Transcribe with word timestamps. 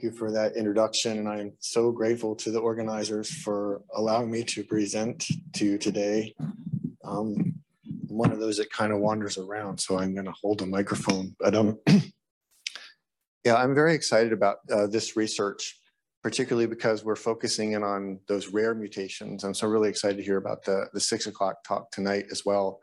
Thank 0.00 0.14
you 0.14 0.18
for 0.18 0.32
that 0.32 0.56
introduction, 0.56 1.18
and 1.18 1.28
I'm 1.28 1.52
so 1.58 1.92
grateful 1.92 2.34
to 2.36 2.50
the 2.50 2.58
organizers 2.58 3.30
for 3.30 3.82
allowing 3.94 4.30
me 4.30 4.42
to 4.44 4.64
present 4.64 5.26
to 5.52 5.66
you 5.66 5.76
today. 5.76 6.34
Um, 7.04 7.60
I'm 8.08 8.08
one 8.08 8.32
of 8.32 8.38
those 8.38 8.56
that 8.56 8.72
kind 8.72 8.94
of 8.94 9.00
wanders 9.00 9.36
around, 9.36 9.78
so 9.78 9.98
I'm 9.98 10.14
going 10.14 10.24
to 10.24 10.32
hold 10.40 10.60
the 10.60 10.66
microphone. 10.66 11.36
But 11.38 11.54
um, 11.54 11.78
yeah, 13.44 13.56
I'm 13.56 13.74
very 13.74 13.92
excited 13.92 14.32
about 14.32 14.60
uh, 14.72 14.86
this 14.86 15.18
research, 15.18 15.78
particularly 16.22 16.66
because 16.66 17.04
we're 17.04 17.14
focusing 17.14 17.72
in 17.72 17.82
on 17.82 18.20
those 18.26 18.48
rare 18.48 18.74
mutations. 18.74 19.44
I'm 19.44 19.52
so 19.52 19.68
really 19.68 19.90
excited 19.90 20.16
to 20.16 20.24
hear 20.24 20.38
about 20.38 20.64
the, 20.64 20.88
the 20.94 21.00
six 21.00 21.26
o'clock 21.26 21.62
talk 21.62 21.90
tonight 21.90 22.24
as 22.30 22.46
well. 22.46 22.80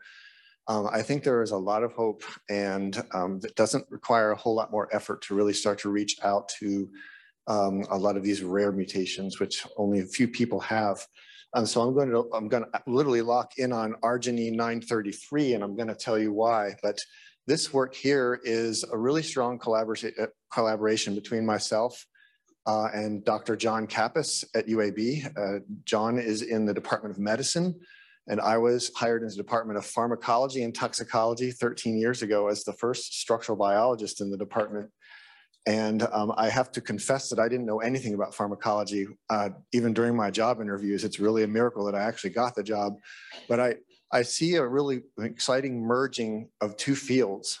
Um, 0.68 0.88
I 0.92 1.00
think 1.00 1.24
there 1.24 1.42
is 1.42 1.50
a 1.50 1.56
lot 1.56 1.82
of 1.82 1.92
hope 1.92 2.22
and 2.50 3.02
um, 3.14 3.40
it 3.42 3.54
doesn't 3.56 3.86
require 3.90 4.32
a 4.32 4.36
whole 4.36 4.54
lot 4.54 4.70
more 4.70 4.88
effort 4.94 5.22
to 5.22 5.34
really 5.34 5.54
start 5.54 5.78
to 5.80 5.88
reach 5.88 6.16
out 6.22 6.48
to 6.60 6.88
um, 7.46 7.84
a 7.90 7.96
lot 7.96 8.16
of 8.16 8.22
these 8.22 8.42
rare 8.42 8.70
mutations, 8.70 9.40
which 9.40 9.66
only 9.78 10.00
a 10.00 10.04
few 10.04 10.28
people 10.28 10.60
have. 10.60 11.04
Um, 11.54 11.64
so 11.64 11.80
I'm 11.80 11.94
going 11.94 12.10
to 12.10 12.28
I'm 12.34 12.48
going 12.48 12.64
to 12.64 12.82
literally 12.86 13.22
lock 13.22 13.52
in 13.56 13.72
on 13.72 13.94
arginine 14.02 14.52
933, 14.52 15.54
and 15.54 15.64
I'm 15.64 15.74
going 15.74 15.88
to 15.88 15.94
tell 15.94 16.18
you 16.18 16.32
why. 16.32 16.74
But 16.82 17.00
this 17.46 17.72
work 17.72 17.94
here 17.94 18.38
is 18.44 18.84
a 18.84 18.98
really 18.98 19.22
strong 19.22 19.58
collaboration 19.58 20.12
uh, 20.20 20.26
collaboration 20.52 21.14
between 21.14 21.46
myself 21.46 22.04
uh, 22.66 22.88
and 22.92 23.24
Dr. 23.24 23.56
John 23.56 23.86
Kappes 23.86 24.44
at 24.54 24.66
UAB. 24.66 25.24
Uh, 25.36 25.60
John 25.84 26.18
is 26.18 26.42
in 26.42 26.66
the 26.66 26.74
Department 26.74 27.14
of 27.14 27.18
Medicine. 27.18 27.80
And 28.28 28.40
I 28.40 28.58
was 28.58 28.92
hired 28.94 29.22
in 29.22 29.28
the 29.28 29.34
Department 29.34 29.78
of 29.78 29.86
Pharmacology 29.86 30.62
and 30.62 30.74
Toxicology 30.74 31.50
13 31.50 31.96
years 31.98 32.22
ago 32.22 32.48
as 32.48 32.62
the 32.62 32.74
first 32.74 33.18
structural 33.20 33.56
biologist 33.56 34.20
in 34.20 34.30
the 34.30 34.36
department. 34.36 34.90
And 35.66 36.02
um, 36.12 36.32
I 36.36 36.48
have 36.48 36.70
to 36.72 36.80
confess 36.80 37.28
that 37.30 37.38
I 37.38 37.48
didn't 37.48 37.66
know 37.66 37.80
anything 37.80 38.14
about 38.14 38.34
pharmacology, 38.34 39.06
uh, 39.28 39.50
even 39.72 39.92
during 39.92 40.16
my 40.16 40.30
job 40.30 40.60
interviews. 40.60 41.04
It's 41.04 41.18
really 41.18 41.42
a 41.42 41.48
miracle 41.48 41.84
that 41.86 41.94
I 41.94 42.02
actually 42.02 42.30
got 42.30 42.54
the 42.54 42.62
job. 42.62 42.94
But 43.48 43.60
I, 43.60 43.74
I 44.12 44.22
see 44.22 44.54
a 44.54 44.66
really 44.66 45.00
exciting 45.18 45.80
merging 45.80 46.48
of 46.60 46.76
two 46.76 46.94
fields. 46.94 47.60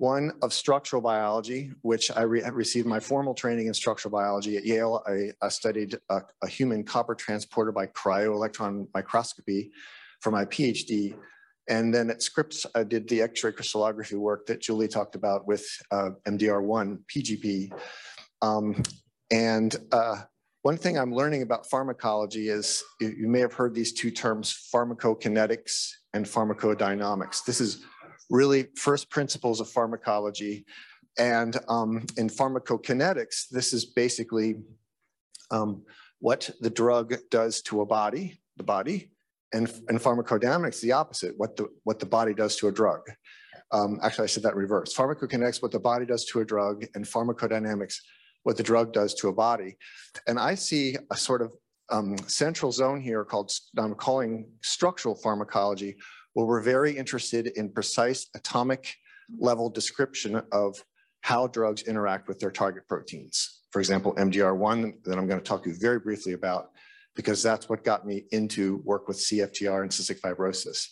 One 0.00 0.32
of 0.40 0.54
structural 0.54 1.02
biology, 1.02 1.72
which 1.82 2.10
I 2.10 2.22
re 2.22 2.42
received 2.54 2.86
my 2.86 2.98
formal 2.98 3.34
training 3.34 3.66
in 3.66 3.74
structural 3.74 4.10
biology 4.10 4.56
at 4.56 4.64
Yale. 4.64 5.02
I, 5.06 5.32
I 5.44 5.50
studied 5.50 5.98
a, 6.08 6.22
a 6.42 6.48
human 6.48 6.84
copper 6.84 7.14
transporter 7.14 7.70
by 7.70 7.86
cryo-electron 7.88 8.88
microscopy 8.94 9.72
for 10.20 10.30
my 10.30 10.46
PhD. 10.46 11.16
And 11.68 11.92
then 11.92 12.08
at 12.08 12.22
Scripps, 12.22 12.64
I 12.74 12.82
did 12.82 13.10
the 13.10 13.20
X-ray 13.20 13.52
crystallography 13.52 14.16
work 14.16 14.46
that 14.46 14.62
Julie 14.62 14.88
talked 14.88 15.16
about 15.16 15.46
with 15.46 15.66
uh, 15.90 16.12
MDR1, 16.26 17.00
PGP. 17.14 17.70
Um, 18.40 18.82
and 19.30 19.76
uh, 19.92 20.22
one 20.62 20.78
thing 20.78 20.96
I'm 20.98 21.14
learning 21.14 21.42
about 21.42 21.68
pharmacology 21.68 22.48
is 22.48 22.82
you 23.00 23.28
may 23.28 23.40
have 23.40 23.52
heard 23.52 23.74
these 23.74 23.92
two 23.92 24.10
terms, 24.10 24.70
pharmacokinetics 24.74 25.90
and 26.14 26.24
pharmacodynamics. 26.24 27.44
This 27.44 27.60
is 27.60 27.84
really 28.30 28.68
first 28.76 29.10
principles 29.10 29.60
of 29.60 29.68
pharmacology. 29.68 30.64
And 31.18 31.58
um, 31.68 32.06
in 32.16 32.28
pharmacokinetics, 32.28 33.48
this 33.50 33.72
is 33.72 33.84
basically 33.84 34.56
um, 35.50 35.82
what 36.20 36.48
the 36.60 36.70
drug 36.70 37.16
does 37.30 37.60
to 37.62 37.80
a 37.80 37.86
body, 37.86 38.40
the 38.56 38.62
body, 38.62 39.10
and, 39.52 39.68
and 39.88 39.98
pharmacodynamics, 39.98 40.80
the 40.80 40.92
opposite, 40.92 41.34
what 41.36 41.56
the, 41.56 41.68
what 41.84 41.98
the 41.98 42.06
body 42.06 42.32
does 42.32 42.56
to 42.56 42.68
a 42.68 42.72
drug. 42.72 43.00
Um, 43.72 43.98
actually, 44.02 44.24
I 44.24 44.28
said 44.28 44.44
that 44.44 44.56
reverse. 44.56 44.94
Pharmacokinetics, 44.94 45.60
what 45.62 45.72
the 45.72 45.80
body 45.80 46.06
does 46.06 46.24
to 46.26 46.40
a 46.40 46.44
drug, 46.44 46.84
and 46.94 47.04
pharmacodynamics, 47.04 47.96
what 48.44 48.56
the 48.56 48.62
drug 48.62 48.92
does 48.92 49.14
to 49.14 49.28
a 49.28 49.32
body. 49.32 49.76
And 50.26 50.38
I 50.38 50.54
see 50.54 50.96
a 51.10 51.16
sort 51.16 51.42
of 51.42 51.52
um, 51.90 52.16
central 52.28 52.70
zone 52.70 53.00
here 53.00 53.24
called, 53.24 53.50
I'm 53.76 53.94
calling 53.94 54.48
structural 54.62 55.14
pharmacology, 55.14 55.96
where 56.34 56.46
we're 56.46 56.62
very 56.62 56.96
interested 56.96 57.48
in 57.48 57.70
precise 57.70 58.28
atomic 58.34 58.94
level 59.38 59.68
description 59.68 60.42
of 60.52 60.82
how 61.22 61.46
drugs 61.46 61.82
interact 61.82 62.28
with 62.28 62.38
their 62.38 62.50
target 62.50 62.86
proteins. 62.88 63.62
For 63.70 63.80
example, 63.80 64.14
MDR1 64.14 65.04
that 65.04 65.18
I'm 65.18 65.26
going 65.26 65.38
to 65.40 65.44
talk 65.44 65.62
to 65.64 65.70
you 65.70 65.76
very 65.76 66.00
briefly 66.00 66.32
about, 66.32 66.70
because 67.14 67.42
that's 67.42 67.68
what 67.68 67.84
got 67.84 68.06
me 68.06 68.24
into 68.32 68.78
work 68.84 69.06
with 69.06 69.18
CFTR 69.18 69.82
and 69.82 69.90
cystic 69.90 70.20
fibrosis. 70.20 70.86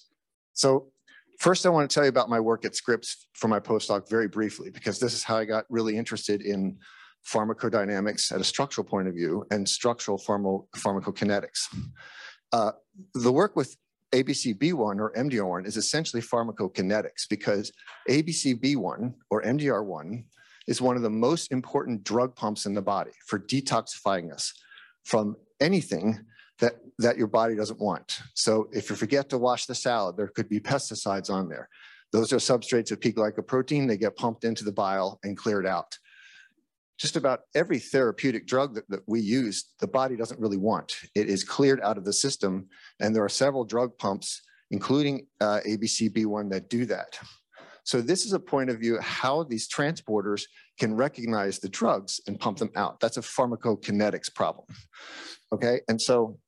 So 0.53 0.91
first 1.38 1.65
I 1.66 1.70
want 1.70 1.88
to 1.88 1.94
tell 1.94 2.05
you 2.05 2.10
about 2.10 2.28
my 2.28 2.41
work 2.41 2.65
at 2.65 2.76
Scripps 2.76 3.28
for 3.34 3.49
my 3.49 3.60
postdoc 3.60 4.09
very 4.09 4.28
briefly, 4.28 4.70
because 4.70 4.99
this 4.99 5.15
is 5.15 5.22
how 5.22 5.37
I 5.38 5.44
got 5.44 5.65
really 5.70 5.97
interested 5.97 6.43
in 6.43 6.78
pharmacodynamics 7.26 8.32
at 8.32 8.41
a 8.41 8.44
structural 8.44 8.84
point 8.84 9.09
of 9.09 9.15
view 9.15 9.44
and 9.50 9.69
structural 9.69 10.19
pharma 10.19 10.65
pharmacokinetics. 10.76 11.75
Uh, 12.53 12.72
the 13.15 13.32
work 13.32 13.56
with 13.56 13.76
ABCB1 14.12 14.98
or 14.98 15.12
MDR1 15.12 15.66
is 15.66 15.76
essentially 15.76 16.22
pharmacokinetics 16.22 17.28
because 17.28 17.72
ABCB1 18.08 19.14
or 19.30 19.42
MDR1 19.42 20.24
is 20.66 20.80
one 20.80 20.96
of 20.96 21.02
the 21.02 21.10
most 21.10 21.52
important 21.52 22.04
drug 22.04 22.34
pumps 22.34 22.66
in 22.66 22.74
the 22.74 22.82
body 22.82 23.12
for 23.26 23.38
detoxifying 23.38 24.32
us 24.32 24.52
from 25.04 25.36
anything 25.60 26.19
that, 26.58 26.74
that 26.98 27.16
your 27.16 27.26
body 27.26 27.54
doesn't 27.54 27.80
want. 27.80 28.20
So 28.34 28.69
if 28.72 28.91
you 28.91 28.96
forget 28.96 29.28
to 29.30 29.38
wash 29.38 29.66
the 29.66 29.74
salad, 29.74 30.16
there 30.16 30.28
could 30.28 30.48
be 30.48 30.60
pesticides 30.60 31.30
on 31.30 31.48
there. 31.48 31.69
Those 32.12 32.32
are 32.32 32.36
substrates 32.36 32.90
of 32.90 33.00
P 33.00 33.12
glycoprotein. 33.12 33.86
They 33.86 33.96
get 33.96 34.16
pumped 34.16 34.44
into 34.44 34.64
the 34.64 34.72
bile 34.72 35.19
and 35.25 35.36
cleared 35.36 35.66
out 35.66 35.96
just 36.98 37.16
about 37.16 37.41
every 37.54 37.78
therapeutic 37.78 38.47
drug 38.47 38.75
that, 38.75 38.88
that 38.91 39.03
we 39.06 39.20
use, 39.20 39.72
the 39.81 39.86
body 39.86 40.16
doesn't 40.16 40.41
really 40.41 40.56
want. 40.56 40.94
It 41.14 41.28
is 41.28 41.44
cleared 41.44 41.81
out 41.81 41.97
of 41.97 42.04
the 42.04 42.12
system, 42.12 42.69
and 43.00 43.14
there 43.14 43.25
are 43.25 43.28
several 43.28 43.64
drug 43.64 43.97
pumps, 43.98 44.42
including 44.70 45.26
uh, 45.41 45.60
ABCB1, 45.66 46.50
that 46.50 46.69
do 46.69 46.84
that. 46.87 47.19
So 47.84 48.03
this 48.03 48.26
is 48.26 48.32
a 48.34 48.41
point 48.41 48.69
of 48.69 48.81
view 48.81 48.98
how 49.00 49.44
these 49.44 49.69
transporters 49.69 50.42
can 50.78 50.94
recognize 50.94 51.58
the 51.58 51.70
drugs 51.70 52.20
and 52.26 52.38
pump 52.38 52.58
them 52.58 52.70
out. 52.76 53.00
That's 53.00 53.16
a 53.16 53.22
pharmacokinetics 53.22 54.34
problem. 54.34 54.66
Okay, 55.53 55.81
and 55.88 56.03
so 56.03 56.38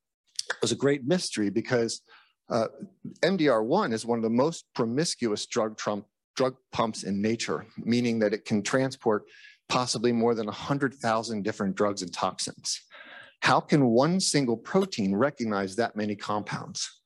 it 0.49 0.61
was 0.61 0.71
a 0.71 0.75
great 0.75 1.05
mystery 1.05 1.49
because 1.49 2.01
uh, 2.49 2.67
MDR1 3.23 3.93
is 3.93 4.05
one 4.05 4.19
of 4.19 4.23
the 4.23 4.29
most 4.29 4.65
promiscuous 4.75 5.45
drug, 5.45 5.77
trump, 5.77 6.05
drug 6.35 6.55
pumps 6.71 7.03
in 7.03 7.21
nature, 7.21 7.65
meaning 7.77 8.19
that 8.19 8.33
it 8.33 8.45
can 8.45 8.61
transport 8.61 9.23
possibly 9.71 10.11
more 10.11 10.35
than 10.35 10.47
100,000 10.47 11.43
different 11.43 11.75
drugs 11.75 12.01
and 12.01 12.11
toxins. 12.11 12.81
How 13.39 13.61
can 13.61 13.85
one 13.85 14.19
single 14.19 14.57
protein 14.57 15.15
recognize 15.15 15.77
that 15.77 15.95
many 15.95 16.13
compounds? 16.13 16.99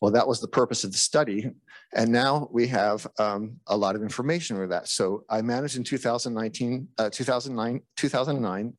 Well, 0.00 0.10
that 0.12 0.26
was 0.26 0.40
the 0.40 0.48
purpose 0.48 0.84
of 0.84 0.92
the 0.92 0.96
study. 0.96 1.50
And 1.94 2.10
now 2.10 2.48
we 2.50 2.66
have 2.68 3.06
um, 3.18 3.58
a 3.66 3.76
lot 3.76 3.94
of 3.94 4.02
information 4.02 4.58
with 4.58 4.70
that. 4.70 4.88
So 4.88 5.24
I 5.28 5.42
managed 5.42 5.76
in 5.76 5.84
2019, 5.84 6.88
uh, 6.96 7.10
2009, 7.10 7.82
2009 7.96 8.72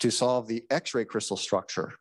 to 0.00 0.10
solve 0.10 0.46
the 0.46 0.62
X-ray 0.68 1.06
crystal 1.06 1.38
structure. 1.38 1.94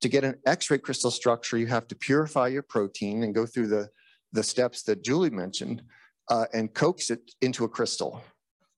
To 0.00 0.08
get 0.08 0.24
an 0.24 0.36
X-ray 0.46 0.78
crystal 0.78 1.10
structure, 1.10 1.58
you 1.58 1.66
have 1.66 1.86
to 1.88 1.94
purify 1.94 2.48
your 2.48 2.62
protein 2.62 3.22
and 3.22 3.34
go 3.34 3.44
through 3.44 3.66
the, 3.66 3.90
the 4.32 4.42
steps 4.42 4.82
that 4.84 5.04
Julie 5.04 5.28
mentioned 5.28 5.82
uh, 6.30 6.46
and 6.54 6.72
coax 6.72 7.10
it 7.10 7.20
into 7.42 7.64
a 7.64 7.68
crystal. 7.68 8.22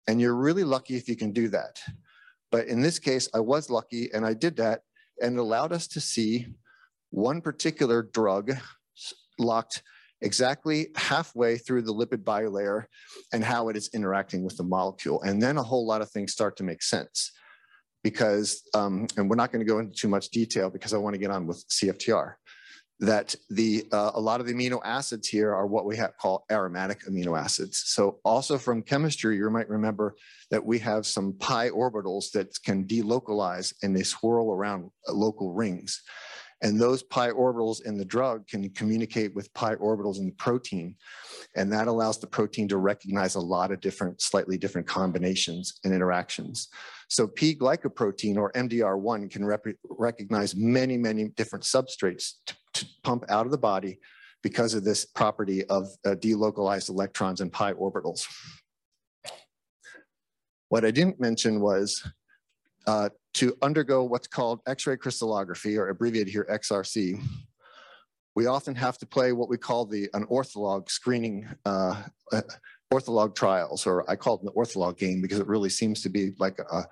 And 0.08 0.20
you're 0.20 0.34
really 0.34 0.64
lucky 0.64 0.96
if 0.96 1.08
you 1.08 1.16
can 1.16 1.32
do 1.32 1.48
that. 1.48 1.80
But 2.50 2.66
in 2.66 2.82
this 2.82 2.98
case, 2.98 3.28
I 3.34 3.40
was 3.40 3.70
lucky 3.70 4.10
and 4.12 4.26
I 4.26 4.34
did 4.34 4.56
that 4.56 4.80
and 5.20 5.36
it 5.36 5.40
allowed 5.40 5.72
us 5.72 5.86
to 5.88 6.00
see 6.00 6.46
one 7.10 7.40
particular 7.40 8.02
drug 8.02 8.52
locked 9.38 9.82
exactly 10.20 10.88
halfway 10.96 11.58
through 11.58 11.82
the 11.82 11.94
lipid 11.94 12.24
bilayer 12.24 12.84
and 13.32 13.44
how 13.44 13.68
it 13.68 13.76
is 13.76 13.90
interacting 13.92 14.44
with 14.44 14.56
the 14.56 14.62
molecule. 14.62 15.20
And 15.22 15.42
then 15.42 15.56
a 15.56 15.62
whole 15.62 15.86
lot 15.86 16.00
of 16.00 16.10
things 16.10 16.32
start 16.32 16.56
to 16.58 16.64
make 16.64 16.82
sense 16.82 17.32
because, 18.04 18.62
um, 18.74 19.06
and 19.16 19.28
we're 19.28 19.36
not 19.36 19.52
going 19.52 19.64
to 19.64 19.70
go 19.70 19.78
into 19.78 19.94
too 19.94 20.08
much 20.08 20.28
detail 20.30 20.70
because 20.70 20.94
I 20.94 20.98
want 20.98 21.14
to 21.14 21.18
get 21.18 21.30
on 21.30 21.46
with 21.46 21.64
CFTR 21.68 22.34
that 23.02 23.34
the 23.50 23.84
uh, 23.90 24.12
a 24.14 24.20
lot 24.20 24.40
of 24.40 24.46
the 24.46 24.54
amino 24.54 24.80
acids 24.84 25.26
here 25.26 25.52
are 25.52 25.66
what 25.66 25.84
we 25.84 25.96
have 25.96 26.16
called 26.18 26.42
aromatic 26.52 27.00
amino 27.04 27.36
acids. 27.38 27.82
So 27.86 28.20
also 28.24 28.56
from 28.56 28.80
chemistry, 28.80 29.36
you 29.36 29.50
might 29.50 29.68
remember 29.68 30.14
that 30.52 30.64
we 30.64 30.78
have 30.78 31.04
some 31.04 31.32
pi 31.40 31.68
orbitals 31.70 32.30
that 32.30 32.56
can 32.64 32.84
delocalize 32.84 33.74
and 33.82 33.94
they 33.94 34.04
swirl 34.04 34.52
around 34.52 34.88
uh, 35.08 35.12
local 35.12 35.52
rings. 35.52 36.00
And 36.62 36.80
those 36.80 37.02
pi 37.02 37.30
orbitals 37.30 37.84
in 37.84 37.98
the 37.98 38.04
drug 38.04 38.46
can 38.46 38.70
communicate 38.70 39.34
with 39.34 39.52
pi 39.52 39.74
orbitals 39.74 40.18
in 40.18 40.26
the 40.26 40.32
protein. 40.38 40.94
And 41.56 41.72
that 41.72 41.88
allows 41.88 42.20
the 42.20 42.28
protein 42.28 42.68
to 42.68 42.76
recognize 42.76 43.34
a 43.34 43.40
lot 43.40 43.72
of 43.72 43.80
different, 43.80 44.22
slightly 44.22 44.56
different 44.56 44.86
combinations 44.86 45.80
and 45.82 45.92
interactions. 45.92 46.68
So 47.12 47.26
P 47.26 47.54
glycoprotein 47.54 48.38
or 48.38 48.50
MDR1 48.52 49.30
can 49.30 49.44
recognize 49.90 50.56
many, 50.56 50.96
many 50.96 51.28
different 51.28 51.62
substrates 51.62 52.36
to, 52.46 52.56
to, 52.72 52.86
pump 53.04 53.26
out 53.28 53.44
of 53.44 53.52
the 53.52 53.58
body 53.58 53.98
because 54.42 54.72
of 54.72 54.82
this 54.82 55.04
property 55.04 55.62
of 55.66 55.88
uh, 56.06 56.14
delocalized 56.14 56.88
electrons 56.88 57.42
and 57.42 57.52
pi 57.52 57.74
orbitals. 57.74 58.22
What 60.70 60.86
I 60.86 60.90
didn't 60.90 61.20
mention 61.20 61.60
was 61.60 62.02
uh, 62.86 63.10
to 63.34 63.58
undergo 63.60 64.04
what's 64.04 64.26
called 64.26 64.60
X-ray 64.66 64.96
crystallography, 64.96 65.76
or 65.76 65.90
abbreviated 65.90 66.32
here 66.32 66.46
XRC, 66.50 67.22
we 68.34 68.46
often 68.46 68.74
have 68.74 68.96
to 68.96 69.06
play 69.06 69.32
what 69.32 69.50
we 69.50 69.58
call 69.58 69.84
the 69.84 70.08
an 70.14 70.24
ortholog 70.28 70.90
screening 70.90 71.46
uh, 71.66 72.04
uh, 72.32 72.40
ortholog 72.92 73.34
trials, 73.34 73.86
or 73.86 74.08
I 74.10 74.16
call 74.16 74.36
it 74.36 74.44
the 74.44 74.52
ortholog 74.52 74.98
game 74.98 75.22
because 75.22 75.38
it 75.38 75.46
really 75.46 75.70
seems 75.70 76.02
to 76.02 76.08
be 76.08 76.32
like 76.38 76.58
a 76.58 76.84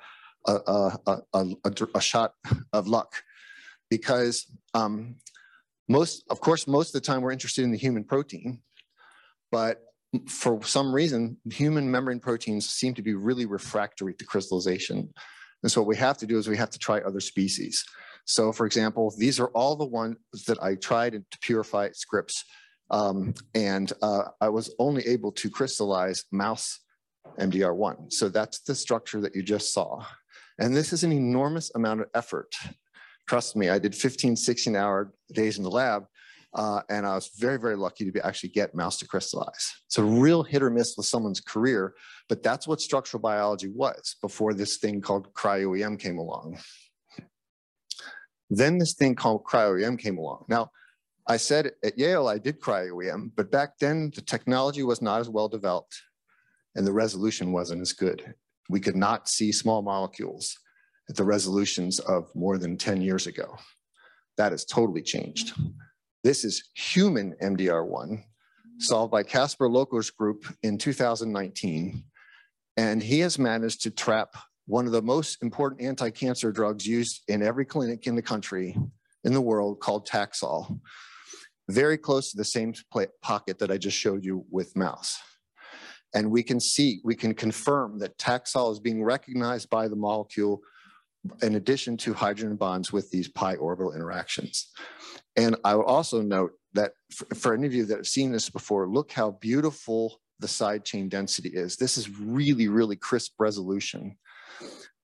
a, 0.46 0.92
a, 1.34 1.46
a, 1.94 2.00
shot 2.00 2.34
of 2.72 2.88
luck. 2.88 3.22
Because 3.90 4.46
um, 4.74 5.16
most, 5.88 6.24
of 6.30 6.40
course, 6.40 6.66
most 6.66 6.94
of 6.94 7.02
the 7.02 7.06
time 7.06 7.22
we're 7.22 7.32
interested 7.32 7.64
in 7.64 7.72
the 7.72 7.78
human 7.78 8.04
protein, 8.04 8.62
but 9.50 9.82
for 10.28 10.62
some 10.62 10.94
reason, 10.94 11.36
human 11.52 11.90
membrane 11.90 12.20
proteins 12.20 12.68
seem 12.68 12.94
to 12.94 13.02
be 13.02 13.14
really 13.14 13.46
refractory 13.46 14.14
to 14.14 14.24
crystallization. 14.24 15.12
And 15.62 15.70
so 15.70 15.80
what 15.80 15.88
we 15.88 15.96
have 15.96 16.18
to 16.18 16.26
do 16.26 16.38
is 16.38 16.48
we 16.48 16.56
have 16.56 16.70
to 16.70 16.78
try 16.78 17.00
other 17.00 17.20
species. 17.20 17.84
So 18.24 18.52
for 18.52 18.66
example, 18.66 19.12
these 19.18 19.40
are 19.40 19.48
all 19.48 19.76
the 19.76 19.86
ones 19.86 20.16
that 20.46 20.62
I 20.62 20.76
tried 20.76 21.12
to 21.12 21.38
purify 21.40 21.90
Scripps. 21.92 22.44
Um, 22.90 23.34
and 23.54 23.92
uh, 24.02 24.24
I 24.40 24.48
was 24.48 24.74
only 24.78 25.06
able 25.06 25.32
to 25.32 25.50
crystallize 25.50 26.24
mouse 26.32 26.80
MDR1. 27.38 28.12
So 28.12 28.28
that's 28.28 28.60
the 28.60 28.74
structure 28.74 29.20
that 29.20 29.34
you 29.34 29.42
just 29.42 29.72
saw. 29.72 30.04
And 30.58 30.76
this 30.76 30.92
is 30.92 31.04
an 31.04 31.12
enormous 31.12 31.70
amount 31.74 32.00
of 32.00 32.08
effort. 32.14 32.54
Trust 33.28 33.56
me, 33.56 33.68
I 33.68 33.78
did 33.78 33.94
15, 33.94 34.36
16 34.36 34.76
hour 34.76 35.12
days 35.32 35.56
in 35.56 35.64
the 35.64 35.70
lab 35.70 36.04
uh, 36.54 36.80
and 36.88 37.06
I 37.06 37.14
was 37.14 37.30
very, 37.38 37.58
very 37.58 37.76
lucky 37.76 38.04
to 38.04 38.12
be 38.12 38.20
actually 38.20 38.48
get 38.48 38.74
mouse 38.74 38.98
to 38.98 39.06
crystallize. 39.06 39.72
It's 39.86 39.98
a 39.98 40.02
real 40.02 40.42
hit 40.42 40.62
or 40.62 40.70
miss 40.70 40.96
with 40.96 41.06
someone's 41.06 41.40
career, 41.40 41.94
but 42.28 42.42
that's 42.42 42.66
what 42.66 42.80
structural 42.80 43.20
biology 43.20 43.68
was 43.68 44.16
before 44.20 44.52
this 44.52 44.78
thing 44.78 45.00
called 45.00 45.32
cryo-EM 45.34 45.96
came 45.96 46.18
along. 46.18 46.58
Then 48.48 48.78
this 48.78 48.94
thing 48.94 49.14
called 49.14 49.44
cryo-EM 49.44 49.96
came 49.96 50.18
along. 50.18 50.46
Now, 50.48 50.70
I 51.30 51.36
said 51.36 51.70
at 51.84 51.96
Yale 51.96 52.26
I 52.26 52.38
did 52.38 52.60
cryo-EM, 52.60 53.30
but 53.36 53.52
back 53.52 53.78
then 53.78 54.10
the 54.16 54.20
technology 54.20 54.82
was 54.82 55.00
not 55.00 55.20
as 55.20 55.28
well 55.28 55.48
developed 55.48 55.94
and 56.74 56.84
the 56.84 56.92
resolution 56.92 57.52
wasn't 57.52 57.82
as 57.82 57.92
good. 57.92 58.34
We 58.68 58.80
could 58.80 58.96
not 58.96 59.28
see 59.28 59.52
small 59.52 59.80
molecules 59.80 60.58
at 61.08 61.14
the 61.14 61.22
resolutions 61.22 62.00
of 62.00 62.34
more 62.34 62.58
than 62.58 62.76
10 62.76 63.00
years 63.00 63.28
ago. 63.28 63.56
That 64.38 64.50
has 64.50 64.64
totally 64.64 65.02
changed. 65.02 65.52
This 66.24 66.44
is 66.44 66.68
human 66.74 67.36
MDR1 67.40 68.24
solved 68.80 69.12
by 69.12 69.22
Kaspar 69.22 69.68
Locher's 69.68 70.10
group 70.10 70.44
in 70.64 70.78
2019. 70.78 72.02
And 72.76 73.00
he 73.00 73.20
has 73.20 73.38
managed 73.38 73.82
to 73.82 73.92
trap 73.92 74.34
one 74.66 74.84
of 74.84 74.90
the 74.90 75.02
most 75.02 75.44
important 75.44 75.80
anti-cancer 75.80 76.50
drugs 76.50 76.84
used 76.84 77.22
in 77.28 77.40
every 77.40 77.64
clinic 77.64 78.08
in 78.08 78.16
the 78.16 78.22
country, 78.22 78.76
in 79.22 79.32
the 79.32 79.40
world, 79.40 79.78
called 79.78 80.08
Taxol, 80.08 80.80
very 81.70 81.98
close 81.98 82.30
to 82.30 82.36
the 82.36 82.44
same 82.44 82.74
pocket 83.22 83.58
that 83.58 83.70
I 83.70 83.78
just 83.78 83.96
showed 83.96 84.24
you 84.24 84.44
with 84.50 84.76
mouse. 84.76 85.18
And 86.14 86.30
we 86.30 86.42
can 86.42 86.58
see, 86.58 87.00
we 87.04 87.14
can 87.14 87.34
confirm 87.34 87.98
that 88.00 88.18
Taxol 88.18 88.72
is 88.72 88.80
being 88.80 89.02
recognized 89.04 89.70
by 89.70 89.88
the 89.88 89.96
molecule 89.96 90.60
in 91.42 91.54
addition 91.54 91.96
to 91.98 92.14
hydrogen 92.14 92.56
bonds 92.56 92.92
with 92.92 93.10
these 93.10 93.28
pi 93.28 93.54
orbital 93.56 93.92
interactions. 93.92 94.70
And 95.36 95.56
I 95.64 95.74
will 95.74 95.84
also 95.84 96.22
note 96.22 96.52
that 96.72 96.92
for, 97.12 97.34
for, 97.34 97.54
any 97.54 97.66
of 97.66 97.74
you 97.74 97.84
that 97.84 97.96
have 97.98 98.06
seen 98.06 98.32
this 98.32 98.48
before, 98.48 98.88
look 98.88 99.12
how 99.12 99.32
beautiful 99.32 100.20
the 100.38 100.48
side 100.48 100.84
chain 100.84 101.08
density 101.08 101.50
is. 101.50 101.76
This 101.76 101.98
is 101.98 102.08
really, 102.18 102.68
really 102.68 102.96
crisp 102.96 103.34
resolution. 103.38 104.16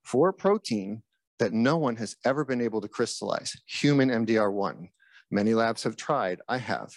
For 0.04 0.28
a 0.28 0.34
protein 0.34 1.02
that 1.38 1.52
no 1.52 1.76
one 1.76 1.96
has 1.96 2.16
ever 2.24 2.44
been 2.44 2.60
able 2.60 2.80
to 2.80 2.88
crystallize, 2.88 3.54
human 3.66 4.08
MDR1, 4.08 4.88
many 5.30 5.54
labs 5.54 5.82
have 5.82 5.96
tried, 5.96 6.40
I 6.48 6.58
have. 6.58 6.92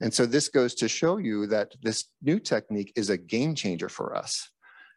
And 0.00 0.12
so 0.12 0.26
this 0.26 0.48
goes 0.48 0.74
to 0.76 0.88
show 0.88 1.16
you 1.18 1.46
that 1.48 1.72
this 1.82 2.04
new 2.22 2.38
technique 2.38 2.92
is 2.96 3.10
a 3.10 3.18
game 3.18 3.54
changer 3.54 3.88
for 3.88 4.16
us. 4.16 4.50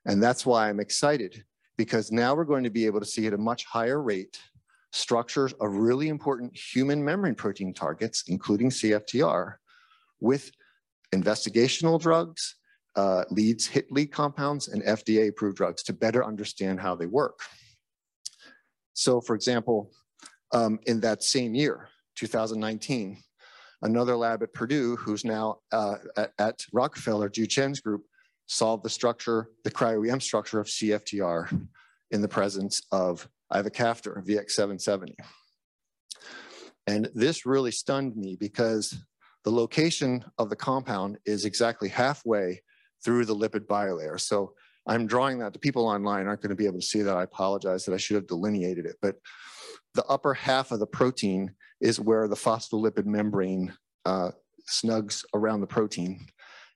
And 0.05 0.21
that's 0.21 0.45
why 0.45 0.69
I'm 0.69 0.79
excited 0.79 1.43
because 1.77 2.11
now 2.11 2.35
we're 2.35 2.45
going 2.45 2.63
to 2.63 2.69
be 2.69 2.85
able 2.85 2.99
to 2.99 3.05
see 3.05 3.27
at 3.27 3.33
a 3.33 3.37
much 3.37 3.65
higher 3.65 4.01
rate 4.01 4.39
structures 4.91 5.53
of 5.53 5.75
really 5.75 6.09
important 6.09 6.55
human 6.55 7.03
membrane 7.03 7.35
protein 7.35 7.73
targets, 7.73 8.23
including 8.27 8.69
CFTR, 8.69 9.55
with 10.19 10.51
investigational 11.13 11.99
drugs, 11.99 12.55
uh, 12.95 13.23
leads, 13.29 13.65
hit 13.67 13.91
lead 13.91 14.11
compounds, 14.11 14.67
and 14.67 14.83
FDA 14.83 15.29
approved 15.29 15.57
drugs 15.57 15.83
to 15.83 15.93
better 15.93 16.25
understand 16.25 16.79
how 16.79 16.95
they 16.95 17.05
work. 17.05 17.39
So 18.93 19.21
for 19.21 19.35
example, 19.35 19.91
um, 20.51 20.79
in 20.85 20.99
that 21.01 21.23
same 21.23 21.55
year, 21.55 21.87
2019, 22.19 23.17
another 23.81 24.15
lab 24.15 24.43
at 24.43 24.53
Purdue, 24.53 24.95
who's 24.97 25.23
now 25.23 25.59
uh, 25.71 25.95
at, 26.17 26.33
at, 26.37 26.65
Rockefeller, 26.73 27.29
Jue 27.29 27.47
Chen's 27.47 27.79
group, 27.79 28.03
solved 28.47 28.83
the 28.83 28.89
structure, 28.89 29.49
the 29.63 29.71
cryo-EM 29.71 30.19
structure 30.19 30.59
of 30.59 30.67
CFTR 30.67 31.67
in 32.11 32.21
the 32.21 32.27
presence 32.27 32.81
of 32.91 33.27
ivacaftor, 33.53 34.25
VX770. 34.25 35.13
And 36.87 37.09
this 37.13 37.45
really 37.45 37.71
stunned 37.71 38.15
me 38.15 38.35
because 38.39 38.97
the 39.43 39.51
location 39.51 40.25
of 40.37 40.49
the 40.49 40.55
compound 40.55 41.17
is 41.25 41.45
exactly 41.45 41.87
halfway 41.87 42.61
through 43.03 43.25
the 43.25 43.35
lipid 43.35 43.67
bilayer. 43.67 44.19
So 44.19 44.53
I'm 44.87 45.05
drawing 45.05 45.39
that. 45.39 45.53
The 45.53 45.59
people 45.59 45.87
online 45.87 46.27
aren't 46.27 46.41
going 46.41 46.49
to 46.49 46.55
be 46.55 46.65
able 46.65 46.79
to 46.79 46.85
see 46.85 47.03
that. 47.03 47.15
I 47.15 47.23
apologize 47.23 47.85
that 47.85 47.93
I 47.93 47.97
should 47.97 48.15
have 48.15 48.27
delineated 48.27 48.85
it. 48.85 48.95
But 49.01 49.15
the 49.93 50.03
upper 50.05 50.33
half 50.33 50.71
of 50.71 50.79
the 50.79 50.87
protein 50.87 51.53
is 51.81 51.99
where 51.99 52.27
the 52.27 52.35
phospholipid 52.35 53.05
membrane 53.05 53.73
uh, 54.05 54.31
snugs 54.69 55.23
around 55.33 55.61
the 55.61 55.67
protein. 55.67 56.25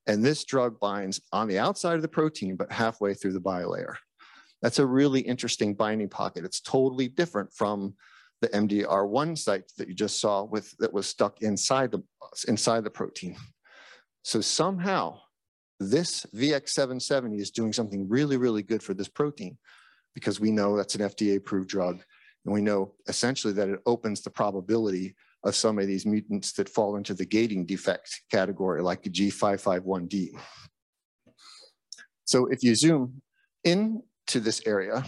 And 0.07 0.23
this 0.23 0.43
drug 0.43 0.79
binds 0.79 1.21
on 1.31 1.47
the 1.47 1.59
outside 1.59 1.95
of 1.95 2.01
the 2.01 2.07
protein, 2.07 2.55
but 2.55 2.71
halfway 2.71 3.13
through 3.13 3.33
the 3.33 3.41
bilayer. 3.41 3.95
That's 4.61 4.79
a 4.79 4.85
really 4.85 5.21
interesting 5.21 5.73
binding 5.73 6.09
pocket. 6.09 6.45
It's 6.45 6.61
totally 6.61 7.07
different 7.07 7.53
from 7.53 7.95
the 8.41 8.49
MDR1 8.49 9.37
site 9.37 9.71
that 9.77 9.87
you 9.87 9.93
just 9.93 10.19
saw 10.19 10.43
with 10.43 10.75
that 10.79 10.93
was 10.93 11.07
stuck 11.07 11.41
inside 11.41 11.91
the 11.91 12.03
inside 12.47 12.83
the 12.83 12.89
protein. 12.89 13.37
So 14.23 14.41
somehow 14.41 15.19
this 15.79 16.25
VX770 16.35 17.39
is 17.39 17.51
doing 17.51 17.73
something 17.73 18.07
really, 18.07 18.37
really 18.37 18.63
good 18.63 18.83
for 18.83 18.93
this 18.93 19.07
protein 19.07 19.57
because 20.13 20.39
we 20.39 20.51
know 20.51 20.75
that's 20.75 20.95
an 20.95 21.01
FDA 21.01 21.37
approved 21.37 21.69
drug. 21.69 22.01
And 22.45 22.53
we 22.53 22.61
know 22.61 22.93
essentially 23.07 23.53
that 23.53 23.69
it 23.69 23.79
opens 23.85 24.21
the 24.21 24.29
probability 24.29 25.15
of 25.43 25.55
some 25.55 25.79
of 25.79 25.87
these 25.87 26.05
mutants 26.05 26.53
that 26.53 26.69
fall 26.69 26.95
into 26.95 27.13
the 27.13 27.25
gating 27.25 27.65
defect 27.65 28.21
category, 28.31 28.81
like 28.81 29.03
G551D. 29.03 30.29
So 32.25 32.47
if 32.47 32.63
you 32.63 32.75
zoom 32.75 33.21
in 33.63 34.01
to 34.27 34.39
this 34.39 34.61
area. 34.65 35.05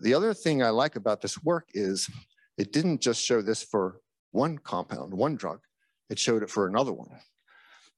The 0.00 0.14
other 0.14 0.34
thing 0.34 0.62
I 0.62 0.70
like 0.70 0.96
about 0.96 1.20
this 1.20 1.42
work 1.42 1.68
is 1.74 2.08
it 2.58 2.72
didn't 2.72 3.00
just 3.00 3.22
show 3.22 3.42
this 3.42 3.62
for 3.62 4.00
one 4.32 4.58
compound, 4.58 5.12
one 5.12 5.36
drug, 5.36 5.60
it 6.10 6.18
showed 6.18 6.42
it 6.42 6.50
for 6.50 6.66
another 6.66 6.92
one. 6.92 7.10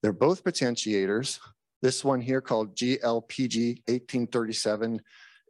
They're 0.01 0.13
both 0.13 0.43
potentiators. 0.43 1.39
This 1.81 2.03
one 2.03 2.21
here 2.21 2.41
called 2.41 2.75
GLPG 2.75 3.81
1837 3.87 5.01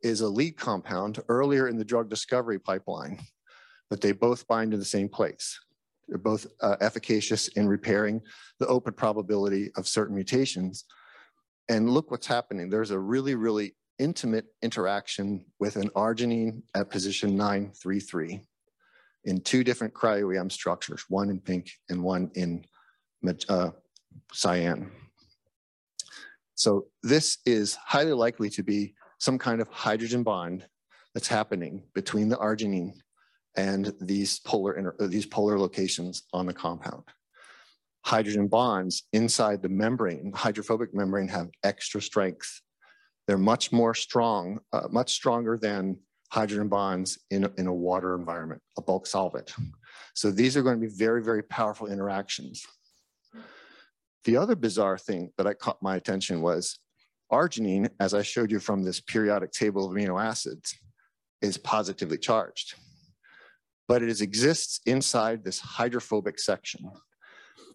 is 0.05 0.21
a 0.21 0.29
lead 0.29 0.55
compound 0.55 1.19
earlier 1.29 1.67
in 1.67 1.77
the 1.77 1.83
drug 1.83 2.09
discovery 2.09 2.59
pipeline, 2.59 3.19
but 3.89 4.01
they 4.01 4.12
both 4.12 4.47
bind 4.47 4.71
in 4.71 4.79
the 4.79 4.85
same 4.85 5.09
place. 5.09 5.59
They're 6.07 6.19
both 6.19 6.45
uh, 6.62 6.75
efficacious 6.79 7.47
in 7.50 7.67
repairing 7.67 8.21
the 8.59 8.67
open 8.67 8.93
probability 8.93 9.71
of 9.75 9.88
certain 9.88 10.13
mutations. 10.13 10.85
And 11.69 11.89
look 11.89 12.12
what's 12.12 12.27
happening. 12.27 12.69
There's 12.69 12.91
a 12.91 13.00
really, 13.00 13.33
really 13.33 13.75
intimate 13.97 14.45
interaction 14.62 15.43
with 15.59 15.75
an 15.75 15.89
arginine 15.95 16.62
at 16.75 16.91
position 16.91 17.35
933 17.35 18.41
in 19.24 19.41
two 19.41 19.63
different 19.63 19.95
cryo-EM 19.95 20.51
structures, 20.51 21.05
one 21.09 21.31
in 21.31 21.39
pink 21.39 21.71
and 21.89 22.03
one 22.03 22.29
in 22.35 22.63
uh, 23.50 23.71
cyan. 24.31 24.91
So 26.53 26.85
this 27.01 27.39
is 27.47 27.74
highly 27.74 28.13
likely 28.13 28.51
to 28.51 28.62
be 28.62 28.93
some 29.25 29.38
kind 29.38 29.60
of 29.60 29.67
hydrogen 29.70 30.24
bond 30.24 30.65
that's 31.13 31.27
happening 31.27 31.84
between 31.94 32.29
the 32.29 32.38
arginine 32.38 32.94
and 33.58 33.94
these 34.00 34.39
polar, 34.39 34.96
uh, 35.00 35.08
these 35.08 35.25
polar 35.25 35.58
locations 35.58 36.24
on 36.34 36.46
the 36.46 36.53
compound. 36.53 37.03
Hydrogen 38.05 38.48
bonds 38.48 39.03
inside 39.13 39.62
the 39.62 39.70
membrane, 39.70 40.32
hydrophobic 40.36 40.94
membrane 40.94 41.27
have 41.27 41.50
extra 41.63 42.01
strength 42.01 42.62
they're 43.27 43.38
much 43.38 43.72
more 43.72 43.94
strong, 43.94 44.60
uh, 44.72 44.88
much 44.89 45.13
stronger 45.13 45.58
than 45.58 45.98
hydrogen 46.32 46.67
bonds 46.67 47.17
in, 47.32 47.50
in 47.58 47.67
a 47.67 47.74
water 47.74 48.15
environment, 48.15 48.62
a 48.77 48.82
bulk 48.82 49.08
solvent. 49.08 49.53
So 50.13 50.32
these 50.32 50.55
are 50.55 50.63
going 50.63 50.79
to 50.79 50.88
be 50.88 50.94
very, 50.94 51.22
very 51.22 51.44
powerful 51.44 51.88
interactions. 51.88 52.65
The 54.24 54.38
other 54.38 54.55
bizarre 54.55 54.98
thing 54.98 55.32
that 55.38 55.46
I 55.46 55.53
caught 55.53 55.82
my 55.82 55.98
attention 55.98 56.41
was 56.41 56.79
arginine, 57.32 57.89
as 58.00 58.13
I 58.13 58.22
showed 58.22 58.51
you 58.51 58.60
from 58.60 58.84
this 58.84 59.00
periodic 59.00 59.51
table 59.51 59.86
of 59.86 59.96
amino 59.96 60.24
acids, 60.24 60.77
is 61.41 61.58
positively 61.58 62.17
charged. 62.17 62.75
But 63.88 64.01
it 64.01 64.10
is, 64.10 64.22
exists 64.22 64.79
inside 64.86 65.44
this 65.44 65.60
hydrophobic 65.60 66.39
section. 66.39 66.89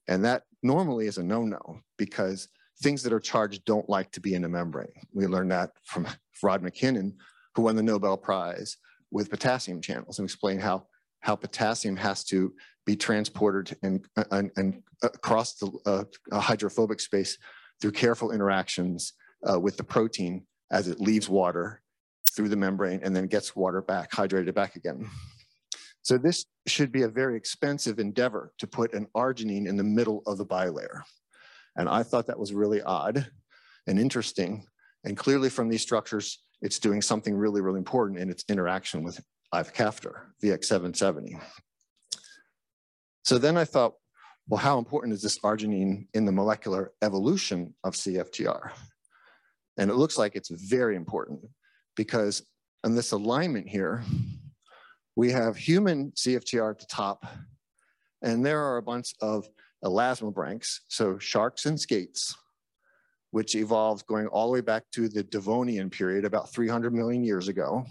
And 0.09 0.25
that 0.25 0.43
normally 0.63 1.07
is 1.07 1.19
a 1.19 1.23
no-no 1.23 1.81
because 1.97 2.49
things 2.83 3.03
that 3.03 3.13
are 3.13 3.21
charged 3.21 3.65
don't 3.65 3.89
like 3.89 4.11
to 4.13 4.21
be 4.21 4.35
in 4.35 4.45
a 4.45 4.49
membrane. 4.49 4.89
We 5.13 5.27
learned 5.27 5.53
that 5.53 5.71
from 5.85 6.09
Rod 6.43 6.63
MacKinnon, 6.63 7.17
who 7.55 7.63
won 7.63 7.77
the 7.77 7.83
Nobel 7.83 8.17
Prize 8.17 8.77
with 9.11 9.31
potassium 9.31 9.81
channels 9.81 10.19
and 10.19 10.27
explained 10.27 10.63
how, 10.63 10.87
how 11.21 11.37
potassium 11.37 11.97
has 11.97 12.25
to 12.25 12.53
be 12.87 12.97
transported 12.97 13.77
and, 13.83 14.05
and, 14.31 14.51
and 14.57 14.83
across 15.03 15.55
the 15.57 15.71
uh, 15.87 16.41
hydrophobic 16.41 17.01
space 17.01 17.37
through 17.81 17.93
careful 17.93 18.33
interactions 18.33 19.13
uh, 19.49 19.59
with 19.59 19.77
the 19.77 19.85
protein 19.85 20.47
as 20.71 20.89
it 20.89 21.01
leaves 21.01 21.29
water 21.29 21.83
through 22.31 22.49
the 22.49 22.57
membrane 22.57 23.01
and 23.03 23.15
then 23.15 23.27
gets 23.27 23.57
water 23.57 23.83
back, 23.83 24.11
hydrated 24.11 24.55
back 24.55 24.77
again. 24.77 25.09
So 26.03 26.17
this 26.17 26.47
should 26.67 26.93
be 26.93 27.03
a 27.03 27.09
very 27.09 27.37
expensive 27.37 27.99
endeavor 27.99 28.53
to 28.59 28.67
put 28.67 28.95
an 28.95 29.07
arginine 29.15 29.67
in 29.67 29.77
the 29.77 29.85
middle 29.85 30.23
of 30.27 30.39
the 30.39 30.47
bilayer. 30.47 31.03
And 31.77 31.89
I 31.89 32.03
thought 32.03 32.27
that 32.27 32.39
was 32.39 32.53
really 32.53 32.83
odd 32.83 33.31
and 33.87 33.99
interesting. 33.99 34.65
And 35.05 35.17
clearly 35.17 35.51
from 35.51 35.69
these 35.69 35.83
structures, 35.83 36.43
it's 36.63 36.79
doing 36.79 37.03
something 37.03 37.35
really, 37.35 37.61
really 37.61 37.79
important 37.79 38.19
in 38.19 38.31
its 38.31 38.45
interaction 38.49 39.03
with 39.03 39.21
ivacaftor, 39.55 40.15
VX770. 40.43 41.41
So 43.25 43.39
then 43.39 43.57
I 43.57 43.65
thought, 43.65 43.95
well, 44.49 44.59
how 44.59 44.79
important 44.79 45.15
is 45.15 45.23
this 45.23 45.39
arginine 45.41 46.07
in 46.15 46.25
the 46.25 46.33
molecular 46.33 46.93
evolution 47.03 47.75
of 47.85 47.95
CFTR? 47.95 48.73
And 49.79 49.91
it 49.91 49.95
looks 49.95 50.19
like 50.19 50.37
it's 50.37 50.51
very 50.51 50.97
important 50.97 51.41
because 51.97 52.43
in 52.85 52.95
this 52.95 53.13
alignment 53.13 53.69
here, 53.69 54.03
we 55.17 55.31
have 55.33 55.57
human 55.57 56.13
CFTR 56.13 56.71
at 56.71 56.79
the 56.79 56.87
top, 56.87 57.27
and 58.23 58.45
there 58.45 58.63
are 58.63 58.79
a 58.79 58.83
bunch 58.83 59.15
of 59.21 59.49
elasmobranchs, 59.85 60.81
so 60.89 61.19
sharks 61.19 61.67
and 61.67 61.79
skates, 61.79 62.35
which 63.31 63.55
evolved 63.55 64.07
going 64.07 64.27
all 64.29 64.47
the 64.47 64.53
way 64.53 64.61
back 64.61 64.85
to 64.93 65.09
the 65.09 65.23
Devonian 65.23 65.91
period, 65.91 66.25
about 66.25 66.53
300 66.53 66.95
million 66.95 67.25
years 67.25 67.49
ago. 67.49 67.85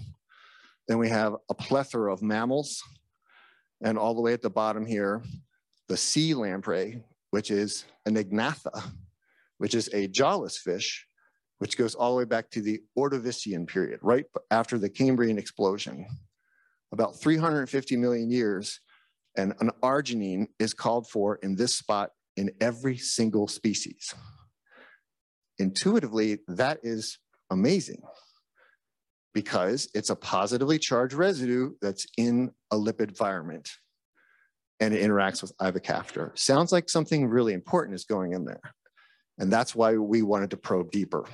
Then 0.88 0.98
we 0.98 1.09
have 1.09 1.36
a 1.50 1.53
plethora 1.53 2.12
of 2.12 2.21
mammals, 2.21 2.81
and 3.81 3.98
all 3.98 4.15
the 4.15 4.21
way 4.21 4.33
at 4.33 4.41
the 4.41 4.50
bottom 4.50 4.86
here, 4.86 5.24
the 5.88 5.98
sea 5.98 6.33
lamprey, 6.33 7.03
which 7.31 7.51
is 7.51 7.86
an 8.05 8.17
agnatha, 8.17 8.83
which 9.57 9.75
is 9.75 9.89
a 9.93 10.07
jawless 10.07 10.57
fish, 10.57 11.05
which 11.60 11.78
goes 11.78 11.96
all 11.96 12.12
the 12.12 12.18
way 12.18 12.25
back 12.25 12.50
to 12.51 12.62
the 12.62 12.82
Ordovician 12.98 13.68
period, 13.68 14.00
right 14.01 14.25
after 14.50 14.78
the 14.78 14.89
Cambrian 14.89 15.38
explosion. 15.38 16.06
About 16.92 17.20
350 17.20 17.98
million 17.98 18.32
years, 18.32 18.80
and 19.38 19.54
an 19.60 19.70
arginine 19.84 20.48
is 20.58 20.74
called 20.74 21.08
for 21.08 21.36
in 21.44 21.56
this 21.56 21.75
spot 21.75 22.10
in 22.36 22.50
every 22.60 22.98
single 22.98 23.48
species. 23.48 24.13
Intuitively, 25.60 26.39
that 26.48 26.80
is 26.82 27.20
amazing 27.51 28.01
because 29.34 29.89
it's 29.94 30.10
a 30.10 30.16
positively 30.16 30.80
charged 30.80 31.13
residue 31.13 31.72
that's 31.82 32.08
in 32.18 32.51
a 32.72 32.75
lipid 32.75 33.10
environment 33.10 33.70
and 34.80 34.94
it 34.94 35.04
interacts 35.04 35.42
with 35.42 35.56
ivacaftor. 35.58 36.38
Sounds 36.38 36.72
like 36.72 36.89
something 36.89 37.28
really 37.28 37.54
important 37.54 37.96
is 37.96 38.06
going 38.06 38.34
in 38.34 38.46
there. 38.46 38.62
And 39.39 39.51
that's 39.51 39.74
why 39.74 39.96
we 39.96 40.22
wanted 40.22 40.51
to 40.51 40.58
probe 40.58 40.91
deeper. 40.91 41.25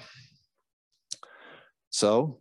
So 1.90 2.40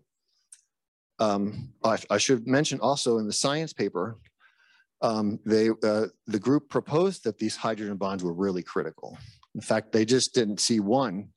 um, 1.19 1.73
I, 1.83 1.99
I, 2.11 2.19
should 2.19 2.47
mention 2.47 2.81
also 2.81 3.19
in 3.19 3.27
the 3.27 3.33
science 3.33 3.73
paper, 3.73 4.19
um, 5.01 5.39
they, 5.47 5.71
uh, 5.71 6.07
the 6.27 6.39
group 6.41 6.69
proposed 6.69 7.25
that 7.25 7.39
these 7.39 7.57
hydrogen 7.57 7.97
bonds 7.97 8.25
were 8.25 8.33
really 8.33 8.63
critical. 8.63 9.17
In 9.55 9.61
fact, 9.61 9.93
they 9.93 10.05
just 10.05 10.35
didn't 10.35 10.61
see 10.61 10.81
one 10.81 11.29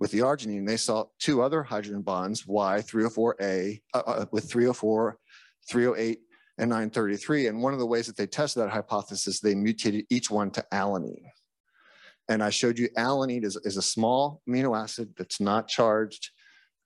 with 0.00 0.10
the 0.10 0.20
arginine. 0.20 0.66
They 0.66 0.76
saw 0.76 1.04
two 1.18 1.42
other 1.42 1.62
hydrogen 1.62 2.02
bonds, 2.02 2.44
Y304A, 2.44 3.80
uh, 3.94 3.98
uh, 3.98 4.24
with 4.32 4.50
304, 4.50 5.18
308, 5.70 6.18
and 6.58 6.70
933. 6.70 7.46
And 7.46 7.62
one 7.62 7.72
of 7.72 7.78
the 7.78 7.86
ways 7.86 8.06
that 8.06 8.16
they 8.16 8.26
tested 8.26 8.62
that 8.62 8.70
hypothesis, 8.70 9.40
they 9.40 9.54
mutated 9.54 10.06
each 10.10 10.30
one 10.30 10.50
to 10.52 10.64
alanine. 10.72 11.22
And 12.30 12.44
I 12.44 12.50
showed 12.50 12.78
you 12.78 12.88
alanine 12.96 13.44
is, 13.44 13.56
is 13.64 13.76
a 13.76 13.82
small 13.82 14.40
amino 14.48 14.80
acid 14.80 15.12
that's 15.18 15.40
not 15.40 15.66
charged 15.66 16.30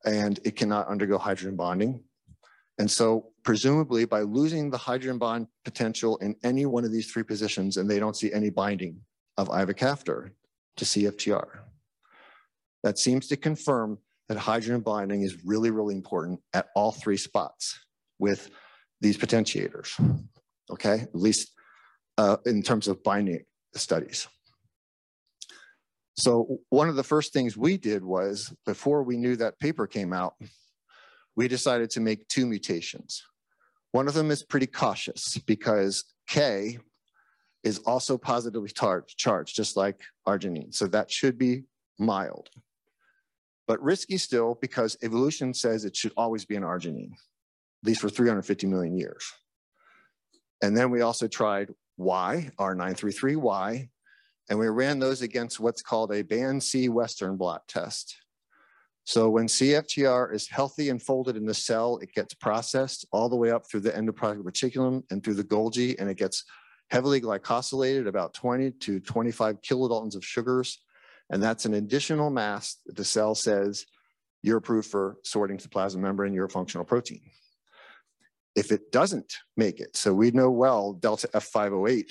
and 0.06 0.40
it 0.42 0.56
cannot 0.56 0.88
undergo 0.88 1.18
hydrogen 1.18 1.54
bonding. 1.54 2.02
And 2.78 2.90
so 2.90 3.30
presumably 3.44 4.06
by 4.06 4.22
losing 4.22 4.70
the 4.70 4.78
hydrogen 4.78 5.18
bond 5.18 5.46
potential 5.64 6.16
in 6.16 6.34
any 6.42 6.64
one 6.64 6.84
of 6.84 6.92
these 6.92 7.12
three 7.12 7.22
positions 7.22 7.76
and 7.76 7.88
they 7.88 7.98
don't 7.98 8.16
see 8.16 8.32
any 8.32 8.48
binding 8.48 8.96
of 9.36 9.48
ivacaftor 9.50 10.30
to 10.78 10.84
CFTR. 10.84 11.46
That 12.82 12.98
seems 12.98 13.28
to 13.28 13.36
confirm 13.36 13.98
that 14.28 14.38
hydrogen 14.38 14.80
bonding 14.80 15.22
is 15.22 15.44
really, 15.44 15.70
really 15.70 15.94
important 15.94 16.40
at 16.54 16.68
all 16.74 16.90
three 16.90 17.18
spots 17.18 17.78
with 18.18 18.50
these 19.02 19.18
potentiators, 19.18 19.90
okay? 20.70 21.00
At 21.00 21.14
least 21.14 21.52
uh, 22.16 22.38
in 22.46 22.62
terms 22.62 22.88
of 22.88 23.02
binding 23.02 23.44
studies. 23.74 24.26
So 26.16 26.58
one 26.68 26.88
of 26.88 26.96
the 26.96 27.02
first 27.02 27.32
things 27.32 27.56
we 27.56 27.76
did 27.76 28.04
was, 28.04 28.54
before 28.64 29.02
we 29.02 29.16
knew 29.16 29.36
that 29.36 29.58
paper 29.58 29.86
came 29.86 30.12
out, 30.12 30.34
we 31.36 31.48
decided 31.48 31.90
to 31.90 32.00
make 32.00 32.28
two 32.28 32.46
mutations. 32.46 33.22
One 33.90 34.06
of 34.06 34.14
them 34.14 34.30
is 34.30 34.42
pretty 34.42 34.66
cautious 34.66 35.38
because 35.38 36.04
K 36.28 36.78
is 37.64 37.78
also 37.80 38.18
positively 38.18 38.68
charged, 38.68 39.18
charged 39.18 39.56
just 39.56 39.76
like 39.76 40.02
arginine. 40.26 40.72
So 40.74 40.86
that 40.88 41.10
should 41.10 41.38
be 41.38 41.64
mild. 41.98 42.48
But 43.66 43.82
risky 43.82 44.18
still 44.18 44.58
because 44.60 44.96
evolution 45.02 45.54
says 45.54 45.84
it 45.84 45.96
should 45.96 46.12
always 46.16 46.44
be 46.44 46.54
an 46.54 46.62
arginine, 46.62 47.12
at 47.12 47.86
least 47.86 48.00
for 48.00 48.10
350 48.10 48.66
million 48.66 48.96
years. 48.96 49.24
And 50.62 50.76
then 50.76 50.90
we 50.90 51.00
also 51.00 51.26
tried 51.26 51.70
Y, 51.96 52.50
R933Y, 52.58 53.88
and 54.48 54.58
we 54.58 54.68
ran 54.68 54.98
those 54.98 55.22
against 55.22 55.60
what's 55.60 55.82
called 55.82 56.12
a 56.12 56.22
band 56.22 56.62
C 56.62 56.88
Western 56.88 57.36
blot 57.36 57.66
test. 57.68 58.16
So 59.04 59.28
when 59.28 59.46
CFTR 59.46 60.34
is 60.34 60.48
healthy 60.48 60.88
and 60.88 61.02
folded 61.02 61.36
in 61.36 61.44
the 61.44 61.54
cell, 61.54 61.98
it 61.98 62.12
gets 62.14 62.32
processed 62.34 63.06
all 63.12 63.28
the 63.28 63.36
way 63.36 63.50
up 63.50 63.68
through 63.68 63.80
the 63.80 63.90
endoplasmic 63.90 64.42
reticulum 64.42 65.02
and 65.10 65.22
through 65.22 65.34
the 65.34 65.44
Golgi, 65.44 65.94
and 65.98 66.08
it 66.08 66.16
gets 66.16 66.44
heavily 66.90 67.20
glycosylated, 67.20 68.06
about 68.06 68.32
20 68.34 68.70
to 68.70 69.00
25 69.00 69.60
kilodaltons 69.60 70.16
of 70.16 70.24
sugars. 70.24 70.80
And 71.30 71.42
that's 71.42 71.66
an 71.66 71.74
additional 71.74 72.30
mass 72.30 72.78
that 72.86 72.96
the 72.96 73.04
cell 73.04 73.34
says 73.34 73.84
you're 74.42 74.58
approved 74.58 74.90
for 74.90 75.16
sorting 75.22 75.58
to 75.58 75.68
plasma 75.68 76.00
membrane, 76.00 76.34
you're 76.34 76.44
a 76.46 76.50
functional 76.50 76.84
protein. 76.84 77.22
If 78.54 78.72
it 78.72 78.92
doesn't 78.92 79.34
make 79.56 79.80
it, 79.80 79.96
so 79.96 80.14
we 80.14 80.30
know 80.30 80.50
well 80.50 80.92
delta 80.92 81.28
F508 81.34 82.10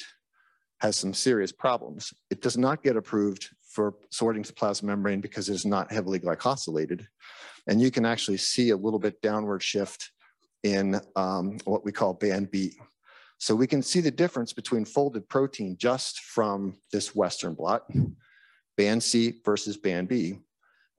has 0.84 0.98
some 0.98 1.14
serious 1.14 1.54
problems. 1.54 2.14
It 2.30 2.42
does 2.42 2.58
not 2.58 2.84
get 2.84 2.98
approved 2.98 3.50
for 3.64 3.96
sorting 4.12 4.44
to 4.44 4.54
plasma 4.54 4.88
membrane 4.88 5.22
because 5.22 5.48
it 5.48 5.54
is 5.54 5.66
not 5.66 5.92
heavily 5.92 6.20
glycosylated. 6.20 7.08
And 7.68 7.82
you 7.82 7.90
can 7.90 8.06
actually 8.06 8.38
see 8.38 8.72
a 8.72 8.76
little 8.78 9.00
bit 9.00 9.22
downward 9.22 9.64
shift 9.64 10.12
in 10.64 11.00
um, 11.16 11.58
what 11.64 11.86
we 11.86 11.94
call 11.94 12.14
band 12.14 12.52
B. 12.52 12.74
So 13.38 13.56
we 13.56 13.66
can 13.66 13.82
see 13.82 14.02
the 14.02 14.12
difference 14.12 14.52
between 14.52 14.84
folded 14.84 15.28
protein 15.30 15.78
just 15.80 16.20
from 16.20 16.76
this 16.92 17.16
Western 17.16 17.54
blot, 17.54 17.84
band 18.76 19.02
C 19.02 19.40
versus 19.46 19.78
band 19.78 20.10
B. 20.10 20.36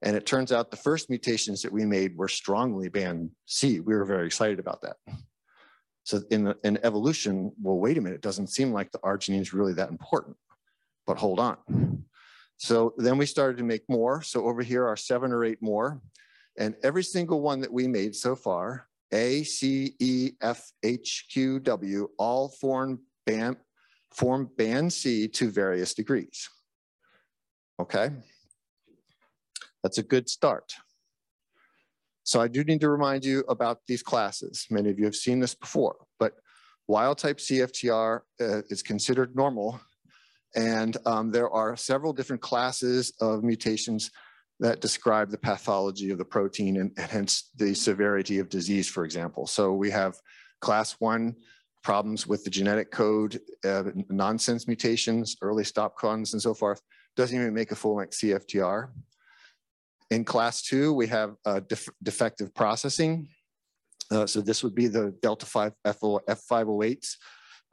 And 0.01 0.15
it 0.15 0.25
turns 0.25 0.51
out 0.51 0.71
the 0.71 0.77
first 0.77 1.11
mutations 1.11 1.61
that 1.61 1.71
we 1.71 1.85
made 1.85 2.17
were 2.17 2.27
strongly 2.27 2.89
band 2.89 3.29
C. 3.45 3.79
We 3.79 3.93
were 3.93 4.05
very 4.05 4.25
excited 4.25 4.59
about 4.59 4.81
that. 4.81 4.97
So 6.05 6.21
in, 6.29 6.53
in 6.63 6.77
evolution, 6.83 7.51
well, 7.59 7.77
wait 7.77 7.97
a 7.97 8.01
minute, 8.01 8.17
it 8.17 8.21
doesn't 8.21 8.47
seem 8.47 8.71
like 8.71 8.91
the 8.91 8.99
arginine 8.99 9.41
is 9.41 9.53
really 9.53 9.73
that 9.73 9.89
important, 9.89 10.37
but 11.07 11.17
hold 11.17 11.39
on. 11.39 11.57
So 12.57 12.93
then 12.97 13.17
we 13.17 13.25
started 13.25 13.57
to 13.57 13.63
make 13.63 13.81
more. 13.89 14.21
So 14.21 14.45
over 14.45 14.61
here 14.61 14.87
are 14.87 14.95
seven 14.95 15.31
or 15.31 15.43
eight 15.43 15.61
more. 15.61 15.99
And 16.59 16.75
every 16.83 17.03
single 17.03 17.41
one 17.41 17.59
that 17.61 17.73
we 17.73 17.87
made 17.87 18.15
so 18.15 18.35
far, 18.35 18.87
A, 19.11 19.43
C, 19.43 19.95
E, 19.99 20.33
F, 20.41 20.71
H, 20.83 21.25
Q, 21.31 21.59
W, 21.59 22.07
all 22.19 22.49
form 22.49 22.99
band, 23.25 23.57
form 24.11 24.49
band 24.57 24.93
C 24.93 25.27
to 25.27 25.49
various 25.49 25.95
degrees. 25.95 26.47
Okay? 27.79 28.11
That's 29.81 29.97
a 29.97 30.03
good 30.03 30.29
start. 30.29 30.75
So 32.25 32.41
I 32.41 32.47
do 32.47 32.63
need 32.63 32.81
to 32.81 32.89
remind 32.89 33.23
you 33.23 33.43
about 33.47 33.79
these 33.87 34.01
classes. 34.01 34.65
Many 34.71 34.89
of 34.89 34.97
you 34.97 35.05
have 35.05 35.15
seen 35.15 35.39
this 35.39 35.53
before, 35.53 35.95
but 36.19 36.33
wild 36.87 37.19
type 37.19 37.37
CFTR 37.37 38.21
uh, 38.41 38.61
is 38.69 38.81
considered 38.81 39.35
normal. 39.35 39.79
And 40.55 40.97
um, 41.05 41.29
there 41.29 41.51
are 41.51 41.77
several 41.77 42.13
different 42.13 42.41
classes 42.41 43.13
of 43.21 43.43
mutations 43.43 44.09
that 44.59 44.81
describe 44.81 45.29
the 45.29 45.37
pathology 45.37 46.09
of 46.09 46.17
the 46.17 46.25
protein 46.25 46.77
and, 46.77 46.91
and 46.97 47.11
hence 47.11 47.51
the 47.57 47.75
severity 47.75 48.39
of 48.39 48.49
disease, 48.49 48.89
for 48.89 49.05
example. 49.05 49.45
So 49.45 49.73
we 49.73 49.91
have 49.91 50.15
class 50.61 50.93
one 50.93 51.35
problems 51.83 52.25
with 52.25 52.43
the 52.43 52.49
genetic 52.49 52.89
code, 52.89 53.39
uh, 53.63 53.83
nonsense 54.09 54.65
mutations, 54.65 55.37
early 55.43 55.63
stop 55.63 55.95
codons 55.95 56.33
and 56.33 56.41
so 56.41 56.55
forth, 56.55 56.81
doesn't 57.15 57.39
even 57.39 57.53
make 57.53 57.71
a 57.71 57.75
full 57.75 57.97
length 57.97 58.17
CFTR. 58.17 58.89
In 60.11 60.23
class 60.23 60.61
two, 60.61 60.93
we 60.93 61.07
have 61.07 61.35
uh, 61.45 61.61
def 61.61 61.87
defective 62.03 62.53
processing. 62.53 63.27
Uh, 64.11 64.25
so 64.27 64.39
this 64.39 64.63
would 64.63 64.75
be 64.75 64.87
the 64.87 65.15
delta 65.21 65.45
5 65.45 65.73
F508s. 65.85 67.15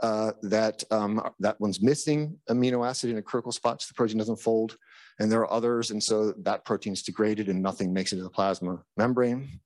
Uh, 0.03 0.33
that 0.43 0.83
um, 0.91 1.23
that 1.39 1.61
one's 1.61 1.81
missing 1.81 2.37
amino 2.51 2.85
acid 2.85 3.11
in 3.11 3.19
a 3.19 3.23
critical 3.23 3.53
spot, 3.53 3.81
so 3.81 3.87
the 3.89 3.95
protein 3.95 4.19
doesn't 4.19 4.41
fold. 4.41 4.77
And 5.21 5.31
there 5.31 5.41
are 5.41 5.53
others, 5.53 5.93
and 5.93 6.03
so 6.03 6.33
that 6.43 6.65
protein's 6.65 7.03
degraded 7.03 7.49
and 7.49 7.63
nothing 7.63 7.93
makes 7.93 8.13
it 8.13 8.17
to 8.17 8.25
the 8.25 8.31
plasma 8.31 8.83
membrane. 8.97 9.61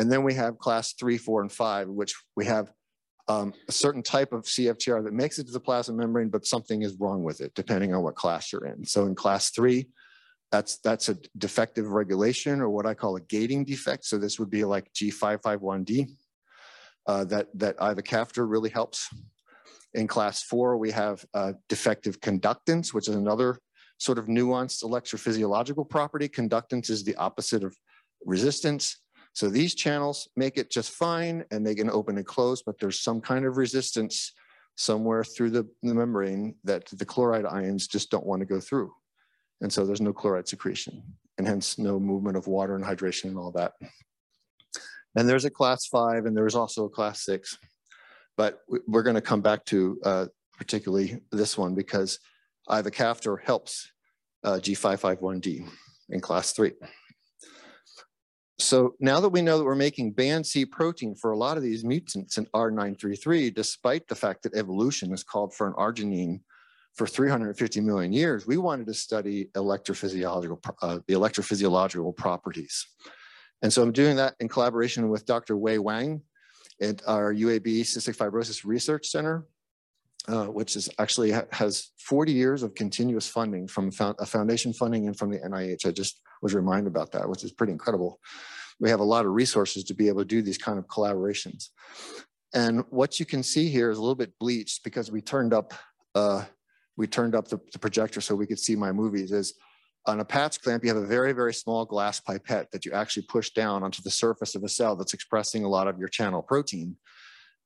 And 0.00 0.10
then 0.10 0.24
we 0.24 0.34
have 0.34 0.58
class 0.58 0.94
three, 0.94 1.16
four, 1.16 1.42
and 1.42 1.52
five, 1.52 1.86
which 1.86 2.14
we 2.34 2.44
have 2.46 2.72
um, 3.28 3.52
a 3.68 3.72
certain 3.72 4.02
type 4.02 4.32
of 4.32 4.42
CFTR 4.42 5.04
that 5.04 5.12
makes 5.12 5.38
it 5.38 5.46
to 5.46 5.52
the 5.52 5.60
plasma 5.60 5.94
membrane, 5.94 6.28
but 6.28 6.46
something 6.46 6.82
is 6.82 6.96
wrong 6.98 7.22
with 7.22 7.40
it, 7.40 7.54
depending 7.54 7.94
on 7.94 8.02
what 8.02 8.16
class 8.16 8.52
you're 8.52 8.66
in. 8.66 8.84
So 8.84 9.06
in 9.06 9.14
class 9.14 9.50
three, 9.50 9.86
that's, 10.52 10.76
that's 10.78 11.08
a 11.08 11.16
defective 11.38 11.88
regulation 11.88 12.60
or 12.60 12.68
what 12.68 12.86
I 12.86 12.94
call 12.94 13.16
a 13.16 13.20
gating 13.22 13.64
defect. 13.64 14.04
So 14.04 14.18
this 14.18 14.38
would 14.38 14.50
be 14.50 14.64
like 14.64 14.92
G551D 14.92 16.10
uh, 17.06 17.24
that, 17.24 17.48
that 17.54 17.78
ivacaftor 17.78 18.48
really 18.48 18.70
helps. 18.70 19.08
In 19.94 20.06
class 20.06 20.42
four, 20.42 20.76
we 20.76 20.90
have 20.90 21.24
uh, 21.34 21.54
defective 21.68 22.20
conductance, 22.20 22.94
which 22.94 23.08
is 23.08 23.14
another 23.14 23.58
sort 23.98 24.18
of 24.18 24.26
nuanced 24.26 24.84
electrophysiological 24.84 25.88
property. 25.88 26.28
Conductance 26.28 26.90
is 26.90 27.02
the 27.02 27.16
opposite 27.16 27.64
of 27.64 27.74
resistance. 28.24 28.98
So 29.32 29.48
these 29.48 29.74
channels 29.74 30.28
make 30.36 30.58
it 30.58 30.70
just 30.70 30.90
fine 30.90 31.44
and 31.50 31.66
they 31.66 31.74
can 31.74 31.88
open 31.88 32.18
and 32.18 32.26
close, 32.26 32.62
but 32.62 32.78
there's 32.78 33.00
some 33.00 33.20
kind 33.20 33.46
of 33.46 33.56
resistance 33.56 34.32
somewhere 34.76 35.24
through 35.24 35.50
the, 35.50 35.66
the 35.82 35.94
membrane 35.94 36.54
that 36.64 36.86
the 36.86 37.04
chloride 37.04 37.46
ions 37.46 37.86
just 37.86 38.10
don't 38.10 38.26
want 38.26 38.40
to 38.40 38.46
go 38.46 38.60
through. 38.60 38.92
And 39.62 39.72
so 39.72 39.86
there's 39.86 40.00
no 40.00 40.12
chloride 40.12 40.48
secretion 40.48 41.02
and 41.38 41.46
hence 41.46 41.78
no 41.78 41.98
movement 41.98 42.36
of 42.36 42.48
water 42.48 42.74
and 42.74 42.84
hydration 42.84 43.26
and 43.26 43.38
all 43.38 43.52
that. 43.52 43.72
And 45.16 45.28
there's 45.28 45.44
a 45.44 45.50
class 45.50 45.86
five 45.86 46.26
and 46.26 46.36
there's 46.36 46.56
also 46.56 46.84
a 46.86 46.90
class 46.90 47.24
six, 47.24 47.56
but 48.36 48.58
we're 48.88 49.04
going 49.04 49.14
to 49.14 49.22
come 49.22 49.40
back 49.40 49.64
to 49.66 50.00
uh, 50.04 50.26
particularly 50.58 51.20
this 51.30 51.56
one 51.56 51.74
because 51.74 52.18
ivacaftor 52.68 53.40
helps 53.42 53.90
uh, 54.44 54.54
G551D 54.54 55.68
in 56.10 56.20
class 56.20 56.52
three. 56.52 56.72
So 58.58 58.94
now 59.00 59.20
that 59.20 59.28
we 59.28 59.42
know 59.42 59.58
that 59.58 59.64
we're 59.64 59.74
making 59.74 60.12
band 60.12 60.46
C 60.46 60.64
protein 60.64 61.14
for 61.14 61.32
a 61.32 61.36
lot 61.36 61.56
of 61.56 61.62
these 61.62 61.84
mutants 61.84 62.38
in 62.38 62.46
R933, 62.46 63.54
despite 63.54 64.08
the 64.08 64.14
fact 64.14 64.42
that 64.42 64.54
evolution 64.54 65.10
has 65.10 65.24
called 65.24 65.54
for 65.54 65.66
an 65.66 65.74
arginine 65.74 66.40
for 66.94 67.06
350 67.06 67.80
million 67.80 68.12
years, 68.12 68.46
we 68.46 68.56
wanted 68.58 68.86
to 68.86 68.94
study 68.94 69.46
electrophysiological, 69.54 70.58
uh, 70.82 70.98
the 71.06 71.14
electrophysiological 71.14 72.14
properties. 72.14 72.86
And 73.62 73.72
so 73.72 73.82
I'm 73.82 73.92
doing 73.92 74.16
that 74.16 74.34
in 74.40 74.48
collaboration 74.48 75.08
with 75.08 75.24
Dr. 75.24 75.56
Wei 75.56 75.78
Wang 75.78 76.22
at 76.80 77.00
our 77.06 77.32
UAB 77.32 77.80
Cystic 77.82 78.16
Fibrosis 78.16 78.64
Research 78.64 79.06
Center, 79.06 79.46
uh, 80.28 80.46
which 80.46 80.76
is 80.76 80.90
actually 80.98 81.30
ha 81.30 81.42
has 81.52 81.90
40 81.98 82.32
years 82.32 82.62
of 82.62 82.74
continuous 82.74 83.28
funding 83.28 83.68
from 83.68 83.90
a 84.18 84.26
foundation 84.26 84.72
funding 84.72 85.06
and 85.06 85.16
from 85.16 85.30
the 85.30 85.38
NIH. 85.38 85.86
I 85.86 85.92
just 85.92 86.20
was 86.42 86.54
reminded 86.54 86.88
about 86.88 87.12
that, 87.12 87.28
which 87.28 87.44
is 87.44 87.52
pretty 87.52 87.72
incredible. 87.72 88.20
We 88.80 88.90
have 88.90 89.00
a 89.00 89.04
lot 89.04 89.26
of 89.26 89.32
resources 89.32 89.84
to 89.84 89.94
be 89.94 90.08
able 90.08 90.22
to 90.22 90.26
do 90.26 90.42
these 90.42 90.58
kind 90.58 90.78
of 90.78 90.86
collaborations. 90.88 91.68
And 92.54 92.84
what 92.90 93.18
you 93.18 93.26
can 93.26 93.42
see 93.42 93.68
here 93.68 93.90
is 93.90 93.98
a 93.98 94.00
little 94.00 94.16
bit 94.16 94.38
bleached 94.38 94.84
because 94.84 95.10
we 95.10 95.22
turned 95.22 95.54
up 95.54 95.72
uh, 96.14 96.44
we 96.96 97.06
turned 97.06 97.34
up 97.34 97.48
the, 97.48 97.58
the 97.72 97.78
projector 97.78 98.20
so 98.20 98.34
we 98.34 98.46
could 98.46 98.58
see 98.58 98.76
my 98.76 98.92
movies 98.92 99.32
is 99.32 99.54
on 100.06 100.20
a 100.20 100.24
patch 100.24 100.60
clamp, 100.60 100.82
you 100.82 100.92
have 100.92 101.02
a 101.02 101.06
very, 101.06 101.32
very 101.32 101.54
small 101.54 101.84
glass 101.84 102.18
pipette 102.20 102.70
that 102.72 102.84
you 102.84 102.92
actually 102.92 103.24
push 103.28 103.50
down 103.50 103.82
onto 103.82 104.02
the 104.02 104.10
surface 104.10 104.54
of 104.54 104.64
a 104.64 104.68
cell 104.68 104.96
that's 104.96 105.14
expressing 105.14 105.64
a 105.64 105.68
lot 105.68 105.86
of 105.86 105.98
your 105.98 106.08
channel 106.08 106.42
protein. 106.42 106.96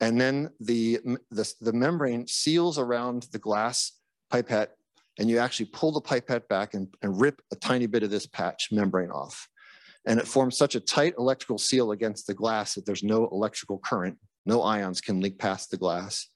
And 0.00 0.20
then 0.20 0.50
the, 0.60 1.00
the, 1.30 1.54
the 1.60 1.72
membrane 1.72 2.26
seals 2.26 2.78
around 2.78 3.28
the 3.32 3.38
glass 3.38 3.92
pipette 4.30 4.72
and 5.18 5.30
you 5.30 5.38
actually 5.38 5.66
pull 5.66 5.92
the 5.92 6.00
pipette 6.00 6.46
back 6.48 6.74
and, 6.74 6.88
and 7.02 7.18
rip 7.18 7.40
a 7.52 7.56
tiny 7.56 7.86
bit 7.86 8.02
of 8.02 8.10
this 8.10 8.26
patch 8.26 8.68
membrane 8.70 9.10
off. 9.10 9.48
And 10.06 10.20
it 10.20 10.28
forms 10.28 10.56
such 10.56 10.74
a 10.74 10.80
tight 10.80 11.14
electrical 11.18 11.58
seal 11.58 11.92
against 11.92 12.26
the 12.26 12.34
glass 12.34 12.74
that 12.74 12.84
there's 12.84 13.02
no 13.02 13.28
electrical 13.28 13.78
current, 13.78 14.18
no 14.44 14.62
ions 14.62 15.00
can 15.00 15.20
leak 15.20 15.38
past 15.38 15.70
the 15.70 15.78
glass. 15.78 16.28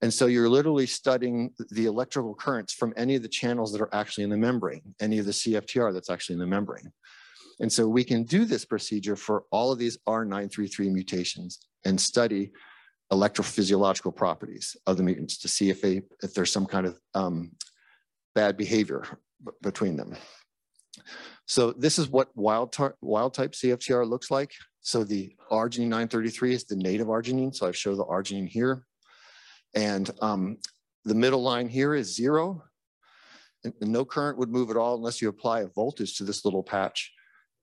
And 0.00 0.14
so 0.14 0.26
you're 0.26 0.48
literally 0.48 0.86
studying 0.86 1.52
the 1.70 1.86
electrical 1.86 2.34
currents 2.34 2.72
from 2.72 2.94
any 2.96 3.16
of 3.16 3.22
the 3.22 3.28
channels 3.28 3.72
that 3.72 3.80
are 3.80 3.92
actually 3.92 4.24
in 4.24 4.30
the 4.30 4.36
membrane, 4.36 4.94
any 5.00 5.18
of 5.18 5.26
the 5.26 5.32
CFTR 5.32 5.92
that's 5.92 6.10
actually 6.10 6.34
in 6.34 6.40
the 6.40 6.46
membrane. 6.46 6.92
And 7.60 7.72
so 7.72 7.88
we 7.88 8.04
can 8.04 8.22
do 8.22 8.44
this 8.44 8.64
procedure 8.64 9.16
for 9.16 9.44
all 9.50 9.72
of 9.72 9.78
these 9.78 9.98
R933 10.06 10.92
mutations 10.92 11.58
and 11.84 12.00
study 12.00 12.52
electrophysiological 13.12 14.14
properties 14.14 14.76
of 14.86 14.96
the 14.96 15.02
mutants 15.02 15.38
to 15.38 15.48
see 15.48 15.70
if 15.70 15.80
they 15.80 16.02
if 16.22 16.34
there's 16.34 16.52
some 16.52 16.66
kind 16.66 16.86
of 16.86 17.00
um, 17.14 17.50
bad 18.34 18.56
behavior 18.56 19.04
between 19.62 19.96
them. 19.96 20.14
So 21.46 21.72
this 21.72 21.98
is 21.98 22.08
what 22.08 22.28
wild, 22.36 22.76
wild 23.00 23.34
type 23.34 23.52
CFTR 23.52 24.06
looks 24.08 24.30
like. 24.30 24.52
So 24.80 25.02
the 25.02 25.34
arginine 25.50 25.88
933 25.88 26.54
is 26.54 26.64
the 26.64 26.76
native 26.76 27.06
arginine. 27.06 27.54
So 27.54 27.66
I 27.66 27.72
show 27.72 27.94
the 27.94 28.04
arginine 28.04 28.48
here. 28.48 28.84
And 29.78 30.10
um, 30.20 30.56
the 31.04 31.14
middle 31.14 31.40
line 31.40 31.68
here 31.68 31.94
is 31.94 32.12
zero. 32.12 32.64
And 33.62 33.72
no 33.80 34.04
current 34.04 34.36
would 34.36 34.50
move 34.50 34.70
at 34.70 34.76
all 34.76 34.96
unless 34.96 35.22
you 35.22 35.28
apply 35.28 35.60
a 35.60 35.68
voltage 35.68 36.16
to 36.16 36.24
this 36.24 36.44
little 36.44 36.64
patch. 36.64 37.12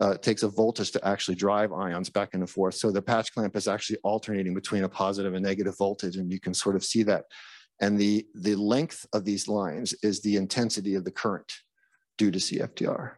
Uh, 0.02 0.12
it 0.12 0.22
takes 0.22 0.44
a 0.44 0.48
voltage 0.48 0.92
to 0.92 1.06
actually 1.06 1.36
drive 1.36 1.74
ions 1.74 2.10
back 2.10 2.34
and 2.34 2.50
forth. 2.50 2.76
So 2.76 2.90
the 2.90 3.02
patch 3.02 3.34
clamp 3.34 3.56
is 3.58 3.68
actually 3.68 4.00
alternating 4.04 4.54
between 4.54 4.86
a 4.86 4.90
positive 4.90 5.34
and 5.34 5.44
negative 5.44 5.78
voltage, 5.78 6.16
and 6.16 6.32
you 6.32 6.40
can 6.40 6.54
sort 6.54 6.78
of 6.78 6.86
see 6.86 7.04
that. 7.04 7.26
And 7.82 7.98
the, 7.98 8.26
the 8.34 8.56
length 8.56 9.06
of 9.12 9.26
these 9.26 9.50
lines 9.50 9.94
is 10.02 10.22
the 10.22 10.38
intensity 10.38 10.96
of 10.96 11.04
the 11.04 11.12
current 11.12 11.52
due 12.18 12.32
to 12.32 12.40
CFTR. 12.40 13.16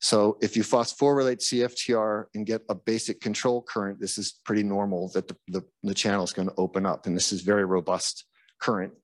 So 0.00 0.38
if 0.40 0.56
you 0.56 0.62
phosphorylate 0.62 1.40
CFTR 1.40 2.24
and 2.34 2.46
get 2.46 2.62
a 2.70 2.74
basic 2.74 3.20
control 3.20 3.62
current, 3.62 4.00
this 4.00 4.16
is 4.16 4.40
pretty 4.44 4.62
normal 4.62 5.10
that 5.10 5.28
the, 5.28 5.36
the, 5.48 5.62
the 5.82 5.94
channel 5.94 6.24
is 6.24 6.32
going 6.32 6.48
to 6.48 6.54
open 6.56 6.86
up. 6.86 7.06
And 7.06 7.14
this 7.14 7.32
is 7.32 7.42
very 7.42 7.66
robust 7.66 8.24
current. 8.60 8.94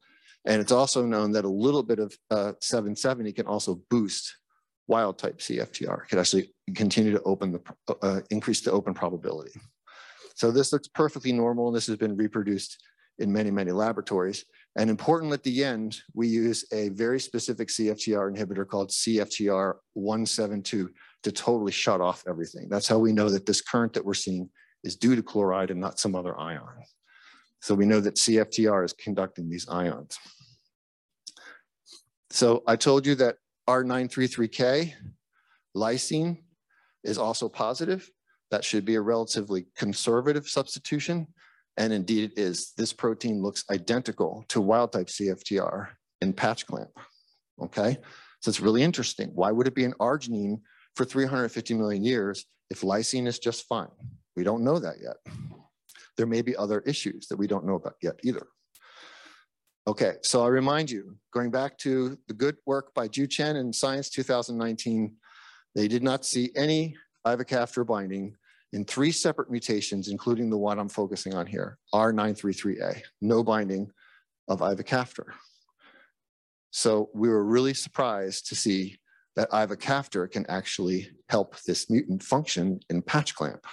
And 0.46 0.60
it's 0.60 0.72
also 0.72 1.04
known 1.04 1.32
that 1.32 1.44
a 1.44 1.50
little 1.50 1.82
bit 1.82 1.98
of 1.98 2.16
uh, 2.30 2.52
770 2.60 3.32
can 3.32 3.46
also 3.46 3.80
boost 3.90 4.36
wild 4.86 5.18
type 5.18 5.38
CFTR. 5.38 6.04
It 6.04 6.08
can 6.08 6.18
actually 6.18 6.54
continue 6.74 7.12
to 7.12 7.22
open 7.24 7.52
the, 7.52 7.96
uh, 8.02 8.20
increase 8.30 8.62
the 8.62 8.72
open 8.72 8.94
probability. 8.94 9.52
So 10.34 10.50
this 10.50 10.72
looks 10.72 10.88
perfectly 10.88 11.32
normal. 11.32 11.68
And 11.68 11.76
this 11.76 11.88
has 11.88 11.96
been 11.96 12.16
reproduced 12.16 12.82
in 13.18 13.32
many, 13.32 13.50
many 13.50 13.72
laboratories. 13.72 14.46
And 14.76 14.90
important 14.90 15.32
at 15.32 15.42
the 15.42 15.64
end, 15.64 15.98
we 16.14 16.28
use 16.28 16.64
a 16.70 16.90
very 16.90 17.18
specific 17.18 17.68
CFTR 17.68 18.36
inhibitor 18.36 18.68
called 18.68 18.90
CFTR 18.90 19.74
172 19.94 20.90
to 21.22 21.32
totally 21.32 21.72
shut 21.72 22.02
off 22.02 22.24
everything. 22.28 22.68
That's 22.68 22.86
how 22.86 22.98
we 22.98 23.12
know 23.12 23.30
that 23.30 23.46
this 23.46 23.62
current 23.62 23.94
that 23.94 24.04
we're 24.04 24.14
seeing 24.14 24.50
is 24.84 24.94
due 24.94 25.16
to 25.16 25.22
chloride 25.22 25.70
and 25.70 25.80
not 25.80 25.98
some 25.98 26.14
other 26.14 26.38
ion. 26.38 26.68
So 27.62 27.74
we 27.74 27.86
know 27.86 28.00
that 28.00 28.16
CFTR 28.16 28.84
is 28.84 28.92
conducting 28.92 29.48
these 29.48 29.66
ions. 29.68 30.18
So 32.30 32.62
I 32.66 32.76
told 32.76 33.06
you 33.06 33.14
that 33.14 33.36
R933K, 33.68 34.92
lysine, 35.74 36.38
is 37.02 37.16
also 37.16 37.48
positive. 37.48 38.10
That 38.50 38.62
should 38.62 38.84
be 38.84 38.96
a 38.96 39.00
relatively 39.00 39.66
conservative 39.74 40.46
substitution. 40.46 41.28
And 41.76 41.92
indeed 41.92 42.32
it 42.32 42.38
is. 42.38 42.72
This 42.76 42.92
protein 42.92 43.42
looks 43.42 43.64
identical 43.70 44.44
to 44.48 44.60
wild 44.60 44.92
type 44.92 45.08
CFTR 45.08 45.88
in 46.20 46.32
patch 46.32 46.66
clamp. 46.66 46.90
Okay, 47.62 47.98
so 48.40 48.48
it's 48.48 48.60
really 48.60 48.82
interesting. 48.82 49.30
Why 49.34 49.50
would 49.50 49.66
it 49.66 49.74
be 49.74 49.84
an 49.84 49.94
arginine 50.00 50.60
for 50.94 51.04
350 51.04 51.74
million 51.74 52.04
years 52.04 52.44
if 52.70 52.80
lysine 52.80 53.26
is 53.26 53.38
just 53.38 53.66
fine? 53.66 53.88
We 54.36 54.44
don't 54.44 54.64
know 54.64 54.78
that 54.78 54.96
yet. 55.02 55.16
There 56.16 56.26
may 56.26 56.42
be 56.42 56.56
other 56.56 56.80
issues 56.80 57.28
that 57.28 57.36
we 57.36 57.46
don't 57.46 57.66
know 57.66 57.74
about 57.74 57.96
yet 58.02 58.18
either. 58.22 58.46
Okay, 59.88 60.14
so 60.22 60.44
I 60.44 60.48
remind 60.48 60.90
you, 60.90 61.16
going 61.32 61.50
back 61.50 61.78
to 61.78 62.18
the 62.26 62.34
good 62.34 62.56
work 62.66 62.92
by 62.94 63.06
Jue 63.06 63.30
Chen 63.30 63.56
in 63.56 63.72
Science 63.72 64.10
2019, 64.10 65.14
they 65.74 65.86
did 65.86 66.02
not 66.02 66.24
see 66.24 66.50
any 66.56 66.96
ivacaftor 67.26 67.86
binding 67.86 68.34
in 68.72 68.84
three 68.84 69.12
separate 69.12 69.50
mutations, 69.50 70.08
including 70.08 70.50
the 70.50 70.58
one 70.58 70.78
I'm 70.78 70.88
focusing 70.88 71.34
on 71.34 71.46
here, 71.46 71.78
R933A, 71.94 73.00
no 73.20 73.42
binding 73.42 73.90
of 74.48 74.60
ivacaftor. 74.60 75.26
So 76.70 77.10
we 77.14 77.28
were 77.28 77.44
really 77.44 77.74
surprised 77.74 78.48
to 78.48 78.54
see 78.54 78.98
that 79.36 79.50
ivacaftor 79.50 80.30
can 80.30 80.46
actually 80.48 81.08
help 81.28 81.56
this 81.62 81.88
mutant 81.90 82.22
function 82.22 82.80
in 82.90 83.02
patch 83.02 83.34
clamp. 83.34 83.64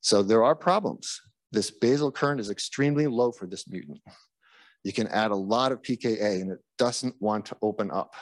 So 0.00 0.22
there 0.22 0.44
are 0.44 0.54
problems. 0.54 1.20
This 1.50 1.70
basal 1.70 2.12
current 2.12 2.40
is 2.40 2.50
extremely 2.50 3.06
low 3.06 3.32
for 3.32 3.46
this 3.46 3.68
mutant. 3.68 4.00
You 4.82 4.92
can 4.92 5.06
add 5.08 5.30
a 5.30 5.36
lot 5.36 5.72
of 5.72 5.80
PKA 5.80 6.42
and 6.42 6.52
it 6.52 6.58
doesn't 6.78 7.14
want 7.20 7.46
to 7.46 7.56
open 7.62 7.90
up. 7.90 8.14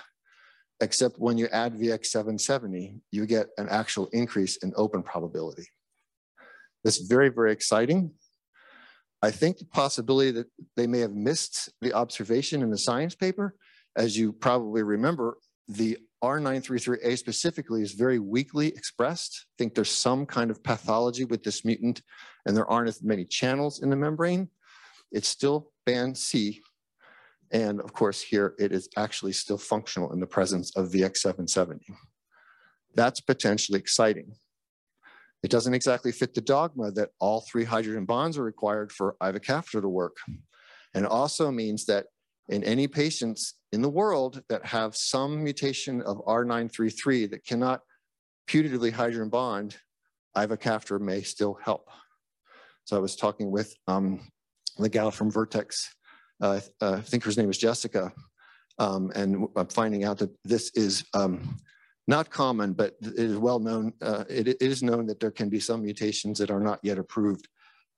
Except 0.83 1.17
when 1.19 1.39
you 1.39 1.47
add 1.53 1.79
VX770, 1.79 3.01
you 3.13 3.25
get 3.25 3.47
an 3.57 3.69
actual 3.71 4.09
increase 4.13 4.57
in 4.57 4.73
open 4.77 5.05
probability. 5.05 5.69
That's 6.83 6.99
very, 6.99 7.29
very 7.29 7.53
exciting. 7.53 8.11
I 9.23 9.31
think 9.31 9.59
the 9.59 9.65
possibility 9.67 10.33
that 10.33 10.49
they 10.77 10.89
may 10.89 10.99
have 10.99 11.15
missed 11.15 11.71
the 11.81 11.93
observation 11.93 12.63
in 12.63 12.71
the 12.71 12.79
science 12.79 13.15
paper, 13.15 13.55
as 13.97 14.19
you 14.19 14.33
probably 14.33 14.83
remember, 14.83 15.39
the 15.69 15.99
R933A 16.25 17.17
specifically 17.17 17.83
is 17.83 17.93
very 17.93 18.19
weakly 18.19 18.67
expressed. 18.67 19.47
I 19.47 19.55
think 19.59 19.77
there's 19.77 19.89
some 19.89 20.27
kind 20.27 20.51
of 20.51 20.65
pathology 20.65 21.25
with 21.25 21.45
this 21.45 21.65
mutant 21.65 22.03
and 22.45 22.57
there 22.57 22.69
aren't 22.69 22.89
as 22.89 23.05
many 23.05 23.25
channels 23.25 23.81
in 23.85 23.89
the 23.89 23.97
membrane. 23.97 24.49
It's 25.13 25.29
still 25.29 25.71
band 25.87 26.19
C. 26.19 26.61
And 27.53 27.81
of 27.81 27.93
course 27.93 28.21
here 28.21 28.55
it 28.59 28.73
is 28.73 28.89
actually 28.97 29.33
still 29.33 29.59
functional 29.59 30.13
in 30.13 30.21
the 30.21 30.27
presence 30.27 30.75
of 30.77 30.91
VX770. 30.91 31.81
That's 32.95 33.21
potentially 33.21 33.79
exciting. 33.79 34.33
It 35.43 35.51
doesn't 35.51 35.75
exactly 35.75 36.13
fit 36.13 36.35
the 36.35 36.41
dogma 36.41 36.93
that 36.93 37.11
all 37.21 37.41
three 37.41 37.65
hydrogen 37.65 38.05
bonds 38.05 38.39
are 38.39 38.45
required 38.45 38.93
for 38.93 39.17
ivacaftor 39.21 39.81
to 39.81 39.89
work. 39.89 40.17
And 40.95 41.05
it 41.05 41.11
also 41.11 41.51
means 41.51 41.85
that 41.87 42.07
in 42.49 42.63
any 42.65 42.87
patients 42.87 43.55
in 43.73 43.83
the 43.83 43.89
world 43.89 44.43
that 44.49 44.65
have 44.67 44.95
some 44.95 45.43
mutation 45.43 46.03
of 46.03 46.19
R933 46.27 47.31
that 47.31 47.45
cannot 47.45 47.81
putatively 48.49 48.93
hydrogen 48.93 49.31
bond, 49.31 49.77
ivacaftor 50.37 51.01
may 51.01 51.23
still 51.23 51.59
help. 51.63 51.89
So 52.85 52.97
I 52.97 53.01
was 53.01 53.17
talking 53.17 53.51
with 53.51 53.75
um, 53.87 54.21
the 54.79 54.89
gal 54.89 55.11
from 55.11 55.31
Vertex, 55.31 55.95
uh, 56.43 56.61
uh, 56.81 56.93
I 56.95 57.01
think 57.01 57.25
her 57.25 57.33
name 57.37 57.51
is 57.51 57.59
Jessica, 57.59 58.13
um, 58.79 59.11
and 59.15 59.47
I'm 59.57 59.69
finding 59.69 60.05
out 60.05 60.19
that 60.19 60.31
this 60.45 60.71
is 60.75 61.05
um, 61.15 61.57
not 62.09 62.31
common, 62.31 62.73
but 62.73 62.95
it 63.01 63.19
is 63.19 63.37
well 63.37 63.61
known, 63.61 63.93
uh, 64.03 64.25
it, 64.29 64.49
it 64.49 64.61
is 64.61 64.83
known 64.83 65.07
that 65.07 65.21
there 65.21 65.31
can 65.31 65.49
be 65.49 65.61
some 65.61 65.83
mutations 65.83 66.39
that 66.39 66.51
are 66.51 66.61
not 66.61 66.81
yet 66.83 66.99
approved 66.99 67.49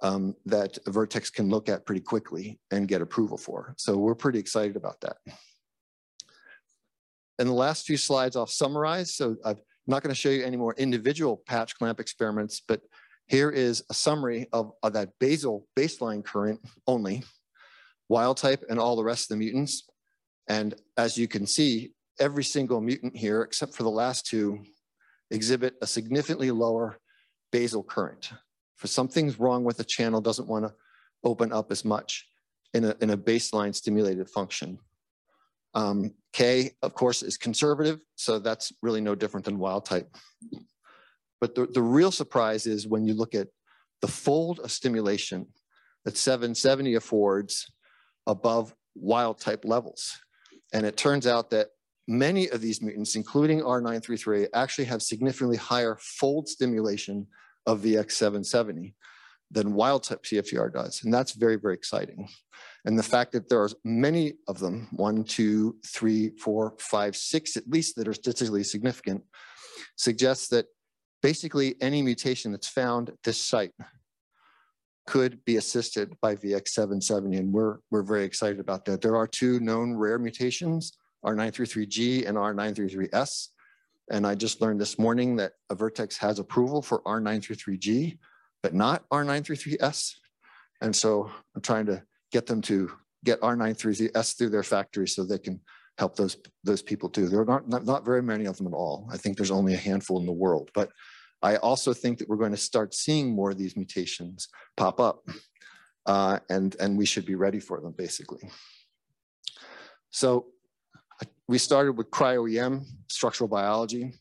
um, 0.02 0.35
that 0.44 0.76
Vertex 0.87 1.30
can 1.30 1.48
look 1.48 1.68
at 1.68 1.87
pretty 1.87 2.02
quickly 2.02 2.61
and 2.70 2.87
get 2.87 3.00
approval 3.00 3.38
for. 3.38 3.74
So 3.78 3.96
we're 3.96 4.14
pretty 4.14 4.38
excited 4.38 4.76
about 4.76 5.00
that. 5.00 5.16
In 7.38 7.46
the 7.46 7.54
last 7.54 7.87
few 7.87 7.96
slides, 7.96 8.37
I'll 8.37 8.46
summarize. 8.46 9.14
So 9.14 9.37
I'm 9.44 9.57
not 9.87 10.02
going 10.02 10.14
to 10.14 10.20
show 10.20 10.28
you 10.28 10.44
any 10.44 10.57
more 10.57 10.74
individual 10.74 11.42
patch 11.46 11.74
clamp 11.76 11.98
experiments, 11.98 12.61
but 12.66 12.83
here 13.26 13.50
is 13.50 13.83
a 13.90 13.94
summary 13.94 14.46
of, 14.52 14.72
of 14.83 14.92
that 14.92 15.11
basal 15.18 15.66
baseline 15.76 16.22
current 16.22 16.61
only, 16.87 17.24
wild 18.09 18.37
type 18.37 18.64
and 18.69 18.79
all 18.79 18.97
the 18.97 19.05
rest 19.05 19.25
of 19.25 19.29
the 19.31 19.45
mutants. 19.45 19.88
And 20.49 20.75
as 20.97 21.17
you 21.17 21.27
can 21.29 21.47
see, 21.47 21.93
every 22.21 22.45
single 22.45 22.81
mutant 22.81 23.17
here, 23.17 23.43
except 23.43 23.75
for 23.75 23.83
the 23.83 23.90
last 23.90 24.27
two, 24.27 24.62
exhibit 25.31 25.75
a 25.83 25.87
significantly 25.87 26.51
lower 26.51 26.99
basal 27.51 27.83
current. 27.83 28.31
For 28.77 28.87
something's 28.87 29.38
wrong 29.38 29.64
with 29.64 29.77
the 29.77 29.85
channel, 29.85 30.21
doesn't 30.21 30.49
want 30.49 30.67
to 30.67 30.75
open 31.23 31.53
up 31.53 31.73
as 31.73 31.85
much 31.85 32.27
in 32.75 32.85
a, 32.85 32.95
in 33.01 33.11
a 33.11 33.17
baseline 33.17 33.75
stimulated 33.75 34.29
function. 34.29 34.79
Um, 35.75 36.14
K, 36.33 36.73
of 36.83 36.95
course, 36.95 37.23
is 37.23 37.37
conservative, 37.37 38.01
so 38.17 38.38
that's 38.38 38.73
really 38.83 39.01
no 39.01 39.14
different 39.14 39.47
than 39.47 39.59
wild 39.59 39.87
type. 39.87 40.09
But 41.40 41.55
the, 41.55 41.67
the 41.67 41.83
real 41.83 42.11
surprise 42.11 42.67
is 42.67 42.87
when 42.87 43.05
you 43.05 43.14
look 43.14 43.35
at 43.35 43.49
the 44.01 44.09
fold 44.09 44.61
of 44.61 44.71
stimulation 44.71 45.47
that 46.05 46.17
770 46.17 46.95
affords 46.95 47.71
above 48.27 48.75
wild 48.95 49.39
type 49.39 49.65
levels. 49.65 50.19
And 50.73 50.87
it 50.87 50.97
turns 50.97 51.27
out 51.27 51.51
that 51.51 51.69
many 52.07 52.49
of 52.49 52.61
these 52.61 52.83
mutants, 52.83 53.17
including 53.17 53.61
R933, 53.61 54.49
actually 54.55 54.85
have 54.87 55.03
significantly 55.03 55.57
higher 55.57 55.97
fold 56.01 56.49
stimulation 56.49 57.27
of 57.67 57.81
VX770 57.81 58.95
than 59.51 59.75
wild 59.75 60.03
type 60.03 60.25
CFTR 60.25 60.73
does. 60.73 61.03
And 61.05 61.13
that's 61.13 61.33
very, 61.33 61.57
very 61.57 61.75
exciting. 61.75 62.29
And 62.85 62.99
the 62.99 63.03
fact 63.03 63.33
that 63.33 63.49
there 63.49 63.63
are 63.63 63.71
many 63.85 64.35
of 64.49 64.59
them, 64.59 64.89
one, 64.93 65.25
two, 65.25 65.77
three, 65.87 66.31
four, 66.39 66.75
five, 66.79 67.17
six 67.17 67.57
at 67.57 67.69
least 67.69 67.97
that 67.97 68.09
are 68.09 68.15
statistically 68.15 68.65
significant, 68.65 69.23
suggests 69.97 70.49
that 70.49 70.67
basically 71.23 71.77
any 71.81 72.03
mutation 72.03 72.53
that's 72.53 72.69
found 72.69 73.09
at 73.11 73.23
this 73.25 73.39
site 73.39 73.73
could 75.07 75.45
be 75.45 75.57
assisted 75.57 76.14
by 76.21 76.35
VX770. 76.37 77.38
And 77.38 77.53
we're, 77.53 77.79
we're 77.90 78.03
very 78.03 78.25
excited 78.25 78.61
about 78.61 78.85
that. 78.87 79.01
There 79.01 79.17
are 79.17 79.27
two 79.27 79.61
known 79.61 79.95
rare 79.95 80.19
mutations, 80.19 80.97
R933G 81.25 82.27
and 82.27 82.37
R933S. 82.37 83.49
And 84.11 84.27
I 84.27 84.35
just 84.35 84.61
learned 84.61 84.81
this 84.81 84.99
morning 84.99 85.37
that 85.37 85.53
Vertex 85.73 86.17
has 86.19 86.38
approval 86.38 86.83
for 86.83 87.03
R933G, 87.03 88.19
but 88.62 88.75
not 88.75 89.09
R933S. 89.11 90.12
And 90.81 90.95
so 90.95 91.31
I'm 91.55 91.62
trying 91.62 91.87
to 91.87 92.03
get 92.31 92.47
them 92.47 92.61
to 92.62 92.90
get 93.25 93.40
R933S 93.40 94.37
through 94.37 94.51
their 94.51 94.62
factory 94.62 95.09
so 95.09 95.25
they 95.25 95.38
can 95.38 95.61
help 95.99 96.17
those 96.17 96.37
those 96.64 96.83
people 96.83 97.09
too. 97.09 97.29
There 97.29 97.40
are 97.40 97.45
not, 97.45 97.69
not, 97.69 97.87
not 97.87 98.05
very 98.05 98.23
many 98.23 98.47
of 98.47 98.57
them 98.57 98.67
at 98.67 98.73
all. 98.73 99.09
I 99.12 99.17
think 99.17 99.37
there's 99.37 99.51
only 99.51 99.75
a 99.75 99.79
handful 99.79 100.19
in 100.19 100.27
the 100.27 100.33
world, 100.33 100.71
but 100.75 100.90
I 101.44 101.57
also 101.57 101.92
think 101.92 102.18
that 102.18 102.28
we're 102.28 102.38
going 102.38 102.52
to 102.52 102.57
start 102.57 102.94
seeing 102.94 103.35
more 103.35 103.50
of 103.50 103.59
these 103.59 103.76
mutations 103.76 104.48
pop 104.78 104.98
up 104.98 105.28
uh, 106.07 106.38
and, 106.48 106.74
and 106.80 106.96
we 106.96 107.04
should 107.04 107.26
be 107.26 107.35
ready 107.35 107.61
for 107.61 107.83
them 107.83 107.92
basically. 107.96 108.50
So 110.09 110.46
we 111.46 111.59
started 111.59 111.98
with 111.98 112.11
cryo-EM, 112.11 112.87
structural 113.11 113.48
biology. 113.48 114.14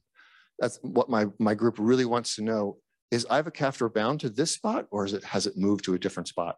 That's 0.60 0.80
what 0.82 1.10
my, 1.10 1.28
my 1.40 1.56
group 1.56 1.76
really 1.80 2.04
wants 2.04 2.36
to 2.36 2.44
know. 2.44 2.78
Is 3.10 3.26
ivacaftor 3.28 3.94
bound 3.94 4.20
to 4.20 4.30
this 4.30 4.52
spot 4.52 4.88
or 4.92 5.06
is 5.06 5.14
it, 5.14 5.24
has 5.24 5.48
it 5.48 5.56
moved 5.56 5.86
to 5.86 5.94
a 5.94 6.00
different 6.00 6.28
spot? 6.28 6.58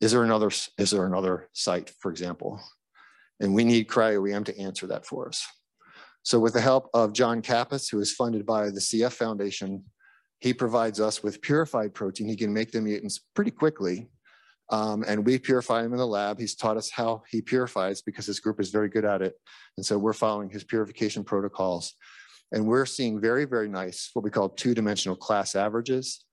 Is 0.00 0.10
there 0.10 0.24
another, 0.24 0.50
is 0.78 0.90
there 0.90 1.06
another 1.06 1.48
site, 1.52 1.92
for 2.00 2.10
example? 2.10 2.60
And 3.38 3.54
we 3.54 3.62
need 3.62 3.86
cryo-EM 3.86 4.42
to 4.44 4.58
answer 4.58 4.88
that 4.88 5.06
for 5.06 5.28
us. 5.28 5.46
So 6.26 6.40
with 6.40 6.54
the 6.54 6.60
help 6.60 6.90
of 6.92 7.12
John 7.12 7.40
Kappes, 7.40 7.88
who 7.88 8.00
is 8.00 8.12
funded 8.12 8.44
by 8.44 8.64
the 8.70 8.80
CF 8.80 9.12
Foundation, 9.12 9.84
he 10.40 10.52
provides 10.52 11.00
us 11.00 11.22
with 11.22 11.40
purified 11.40 11.94
protein. 11.94 12.26
He 12.26 12.34
can 12.34 12.52
make 12.52 12.72
the 12.72 12.80
mutants 12.80 13.20
pretty 13.36 13.52
quickly 13.52 14.08
um, 14.70 15.04
and 15.06 15.24
we 15.24 15.38
purify 15.38 15.84
him 15.84 15.92
in 15.92 15.98
the 15.98 16.06
lab. 16.06 16.40
He's 16.40 16.56
taught 16.56 16.76
us 16.76 16.90
how 16.90 17.22
he 17.30 17.40
purifies 17.40 18.02
because 18.02 18.26
his 18.26 18.40
group 18.40 18.58
is 18.58 18.70
very 18.70 18.88
good 18.88 19.04
at 19.04 19.22
it. 19.22 19.34
And 19.76 19.86
so 19.86 19.98
we're 19.98 20.12
following 20.12 20.50
his 20.50 20.64
purification 20.64 21.22
protocols. 21.22 21.94
And 22.50 22.66
we're 22.66 22.86
seeing 22.86 23.20
very, 23.20 23.44
very 23.44 23.68
nice, 23.68 24.10
what 24.12 24.24
we 24.24 24.30
call 24.32 24.48
two-dimensional 24.48 25.18
class 25.18 25.54
averages 25.54 26.24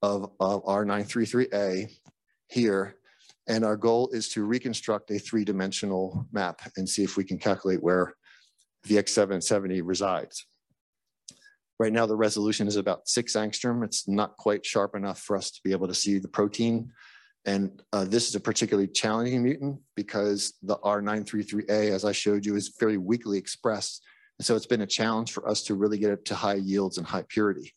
of, 0.00 0.30
of 0.40 0.64
R933A 0.64 1.90
here. 2.48 2.96
And 3.46 3.62
our 3.62 3.76
goal 3.76 4.08
is 4.14 4.30
to 4.30 4.44
reconstruct 4.44 5.10
a 5.10 5.18
three-dimensional 5.18 6.26
map 6.32 6.62
and 6.78 6.88
see 6.88 7.04
if 7.04 7.18
we 7.18 7.24
can 7.24 7.36
calculate 7.36 7.82
where 7.82 8.14
VX770 8.86 9.82
resides. 9.84 10.46
Right 11.78 11.92
now, 11.92 12.06
the 12.06 12.16
resolution 12.16 12.68
is 12.68 12.76
about 12.76 13.08
six 13.08 13.34
angstrom. 13.34 13.84
It's 13.84 14.06
not 14.06 14.36
quite 14.36 14.64
sharp 14.64 14.94
enough 14.94 15.20
for 15.20 15.36
us 15.36 15.50
to 15.50 15.60
be 15.64 15.72
able 15.72 15.88
to 15.88 15.94
see 15.94 16.18
the 16.18 16.28
protein 16.28 16.92
and 17.46 17.82
uh, 17.92 18.04
this 18.04 18.28
is 18.28 18.34
a 18.34 18.40
particularly 18.40 18.88
challenging 18.88 19.42
mutant 19.42 19.78
because 19.96 20.54
the 20.62 20.76
R933A, 20.78 21.90
as 21.90 22.04
I 22.04 22.12
showed 22.12 22.46
you, 22.46 22.56
is 22.56 22.74
very 22.80 22.96
weakly 22.96 23.36
expressed. 23.36 24.02
And 24.38 24.46
so 24.46 24.56
it's 24.56 24.66
been 24.66 24.80
a 24.80 24.86
challenge 24.86 25.32
for 25.32 25.46
us 25.48 25.62
to 25.64 25.74
really 25.74 25.98
get 25.98 26.10
it 26.10 26.24
to 26.26 26.34
high 26.34 26.54
yields 26.54 26.96
and 26.96 27.06
high 27.06 27.24
purity. 27.28 27.74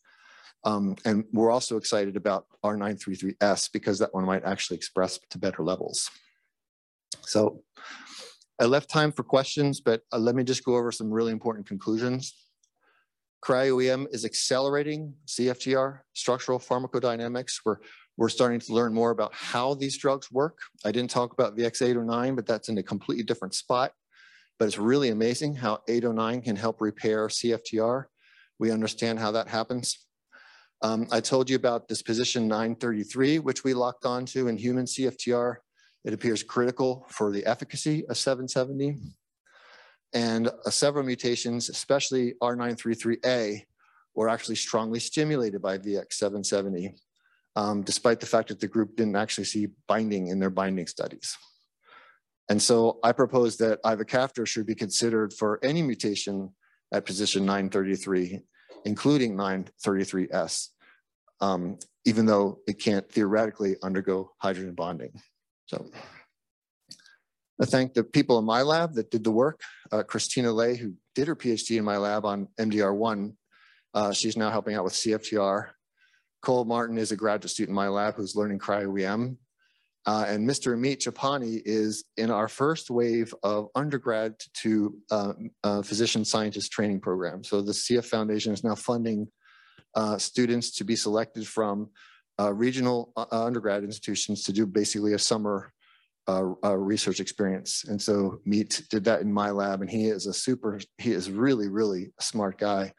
Um, 0.64 0.96
and 1.04 1.24
we're 1.32 1.50
also 1.50 1.76
excited 1.76 2.16
about 2.16 2.46
R933S 2.64 3.70
because 3.72 3.98
that 3.98 4.12
one 4.14 4.24
might 4.24 4.44
actually 4.44 4.76
express 4.76 5.20
to 5.30 5.38
better 5.38 5.62
levels. 5.62 6.10
So 7.20 7.62
I 8.60 8.64
left 8.64 8.90
time 8.90 9.12
for 9.12 9.22
questions, 9.22 9.80
but 9.80 10.02
uh, 10.12 10.18
let 10.18 10.34
me 10.34 10.42
just 10.42 10.64
go 10.64 10.76
over 10.76 10.90
some 10.90 11.10
really 11.10 11.32
important 11.32 11.66
conclusions. 11.66 12.34
Cryo-EM 13.44 14.08
is 14.10 14.24
accelerating 14.24 15.14
CFTR 15.26 16.00
structural 16.12 16.58
pharmacodynamics. 16.58 17.60
We're 17.64 17.78
we're 18.16 18.28
starting 18.28 18.58
to 18.58 18.72
learn 18.72 18.92
more 18.92 19.12
about 19.12 19.32
how 19.32 19.74
these 19.74 19.96
drugs 19.96 20.30
work. 20.32 20.58
I 20.84 20.90
didn't 20.90 21.10
talk 21.10 21.32
about 21.32 21.56
VX809, 21.56 22.34
but 22.34 22.46
that's 22.46 22.68
in 22.68 22.76
a 22.76 22.82
completely 22.82 23.22
different 23.22 23.54
spot. 23.54 23.92
But 24.58 24.64
it's 24.66 24.76
really 24.76 25.10
amazing 25.10 25.54
how 25.54 25.82
809 25.88 26.42
can 26.42 26.56
help 26.56 26.80
repair 26.80 27.28
CFTR. 27.28 28.06
We 28.58 28.72
understand 28.72 29.20
how 29.20 29.30
that 29.30 29.46
happens. 29.46 30.08
Um, 30.82 31.06
I 31.12 31.20
told 31.20 31.48
you 31.48 31.54
about 31.54 31.86
this 31.86 32.02
position 32.02 32.48
933, 32.48 33.38
which 33.38 33.62
we 33.62 33.72
locked 33.72 34.04
onto 34.04 34.48
in 34.48 34.56
human 34.56 34.86
CFTR. 34.86 35.56
It 36.04 36.12
appears 36.12 36.42
critical 36.42 37.06
for 37.08 37.32
the 37.32 37.44
efficacy 37.46 38.06
of 38.06 38.16
770. 38.16 38.96
And 40.14 40.48
uh, 40.48 40.70
several 40.70 41.04
mutations, 41.04 41.68
especially 41.68 42.34
R933A, 42.42 43.62
were 44.14 44.28
actually 44.28 44.56
strongly 44.56 45.00
stimulated 45.00 45.60
by 45.60 45.78
VX770, 45.78 46.98
um, 47.56 47.82
despite 47.82 48.20
the 48.20 48.26
fact 48.26 48.48
that 48.48 48.60
the 48.60 48.68
group 48.68 48.96
didn't 48.96 49.16
actually 49.16 49.44
see 49.44 49.68
binding 49.86 50.28
in 50.28 50.38
their 50.38 50.50
binding 50.50 50.86
studies. 50.86 51.36
And 52.48 52.60
so 52.60 52.98
I 53.04 53.12
propose 53.12 53.58
that 53.58 53.82
ivacaftor 53.82 54.46
should 54.46 54.66
be 54.66 54.74
considered 54.74 55.32
for 55.34 55.58
any 55.62 55.82
mutation 55.82 56.50
at 56.92 57.04
position 57.04 57.44
933, 57.44 58.40
including 58.86 59.36
933S, 59.36 60.68
um, 61.40 61.78
even 62.06 62.24
though 62.24 62.60
it 62.66 62.78
can't 62.78 63.10
theoretically 63.10 63.76
undergo 63.82 64.32
hydrogen 64.38 64.74
bonding. 64.74 65.12
So 65.68 65.86
I 67.60 67.66
thank 67.66 67.94
the 67.94 68.04
people 68.04 68.38
in 68.38 68.44
my 68.44 68.62
lab 68.62 68.94
that 68.94 69.10
did 69.10 69.22
the 69.22 69.30
work. 69.30 69.60
Uh, 69.92 70.02
Christina 70.02 70.52
Lay, 70.52 70.76
who 70.76 70.94
did 71.14 71.28
her 71.28 71.36
PhD 71.36 71.78
in 71.78 71.84
my 71.84 71.98
lab 71.98 72.24
on 72.24 72.48
MDR1, 72.58 73.34
uh, 73.94 74.12
she's 74.12 74.36
now 74.36 74.50
helping 74.50 74.74
out 74.74 74.84
with 74.84 74.94
CFTR. 74.94 75.68
Cole 76.40 76.64
Martin 76.64 76.98
is 76.98 77.12
a 77.12 77.16
graduate 77.16 77.50
student 77.50 77.70
in 77.70 77.74
my 77.74 77.88
lab 77.88 78.14
who's 78.14 78.36
learning 78.36 78.60
cryo-EM. 78.60 79.38
Uh, 80.06 80.24
and 80.26 80.48
Mr. 80.48 80.74
Amit 80.74 80.98
Chapani 80.98 81.60
is 81.66 82.04
in 82.16 82.30
our 82.30 82.48
first 82.48 82.88
wave 82.88 83.34
of 83.42 83.68
undergrad 83.74 84.34
to 84.62 84.96
uh, 85.10 85.82
physician 85.82 86.24
scientist 86.24 86.72
training 86.72 87.00
program. 87.00 87.44
So 87.44 87.60
the 87.60 87.72
CF 87.72 88.06
Foundation 88.06 88.54
is 88.54 88.64
now 88.64 88.74
funding 88.74 89.28
uh, 89.94 90.16
students 90.16 90.70
to 90.76 90.84
be 90.84 90.96
selected 90.96 91.46
from 91.46 91.90
uh, 92.40 92.52
regional 92.52 93.12
uh, 93.16 93.26
undergrad 93.30 93.84
institutions 93.84 94.44
to 94.44 94.52
do 94.52 94.66
basically 94.66 95.12
a 95.12 95.18
summer 95.18 95.72
uh, 96.28 96.52
uh, 96.64 96.76
research 96.76 97.20
experience. 97.20 97.84
And 97.88 98.00
so 98.00 98.40
Meet 98.44 98.82
did 98.90 99.04
that 99.04 99.22
in 99.22 99.32
my 99.32 99.50
lab 99.50 99.80
and 99.80 99.90
he 99.90 100.06
is 100.06 100.26
a 100.26 100.32
super, 100.32 100.78
he 100.98 101.12
is 101.12 101.30
really, 101.30 101.68
really 101.68 102.12
a 102.18 102.22
smart 102.22 102.58
guy. 102.58 102.92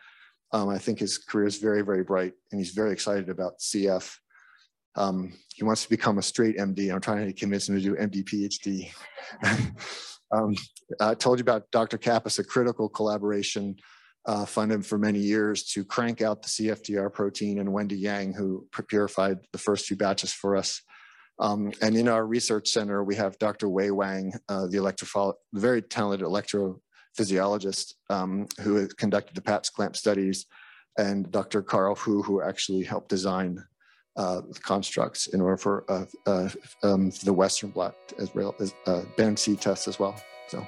Um, 0.52 0.70
I 0.70 0.80
think 0.80 1.00
his 1.00 1.18
career 1.18 1.46
is 1.46 1.58
very, 1.58 1.84
very 1.84 2.04
bright 2.04 2.34
and 2.52 2.60
he's 2.60 2.72
very 2.72 2.92
excited 2.92 3.30
about 3.30 3.60
CF. 3.60 4.16
Um, 4.96 5.34
he 5.54 5.64
wants 5.64 5.84
to 5.84 5.90
become 5.90 6.18
a 6.18 6.24
straight 6.24 6.58
MD. 6.58 6.92
I'm 6.92 7.02
trying 7.02 7.28
to 7.28 7.34
convince 7.34 7.70
him 7.70 7.76
to 7.76 7.82
do 7.82 7.96
MD 7.96 8.24
PhD. 8.24 8.92
um, 10.32 10.56
I 11.00 11.14
told 11.14 11.38
you 11.38 11.44
about 11.44 11.70
Dr. 11.72 12.00
Kappes, 12.00 12.40
a 12.40 12.44
critical 12.44 12.90
collaboration 12.90 13.76
uh, 14.30 14.46
funded 14.46 14.86
for 14.86 15.00
many 15.00 15.18
years 15.18 15.64
to 15.64 15.84
crank 15.84 16.22
out 16.22 16.44
the 16.44 16.48
CFTR 16.48 17.12
protein 17.12 17.58
and 17.58 17.74
Wendy 17.74 17.96
Yang, 17.96 18.34
who 18.34 18.68
purified 18.88 19.40
the 19.52 19.58
first 19.58 19.88
few 19.88 19.98
batches 19.98 20.32
for 20.32 20.56
us. 20.56 20.84
Um, 21.40 21.72
and 21.82 21.96
in 21.96 22.08
our 22.08 22.28
research 22.28 22.70
center, 22.70 23.04
we 23.04 23.16
have 23.16 23.40
Dr. 23.40 23.70
Wei 23.70 23.90
Wang, 23.90 24.34
uh, 24.48 24.68
the 24.68 25.34
very 25.54 25.82
talented 25.82 26.28
electrophysiologist 26.28 27.94
um, 28.12 28.46
who 28.62 28.88
conducted 28.90 29.36
the 29.36 29.42
patch 29.42 29.74
clamp 29.74 29.96
studies, 29.96 30.46
and 31.00 31.32
Dr. 31.32 31.64
Carl 31.64 31.96
Hu, 31.96 32.22
who 32.22 32.44
actually 32.44 32.84
helped 32.84 33.10
design 33.10 33.64
uh, 34.16 34.42
constructs 34.62 35.26
in 35.26 35.42
order 35.42 35.58
for 35.58 35.86
uh, 35.90 36.06
uh, 36.28 36.50
um, 36.84 37.10
the 37.24 37.34
Western 37.34 37.72
blot 37.72 37.96
as 38.20 38.36
well 38.36 38.54
as 38.60 38.76
uh, 38.86 39.02
band 39.18 39.40
C 39.40 39.56
tests 39.56 39.88
as 39.88 39.98
well. 39.98 40.22
So. 40.50 40.68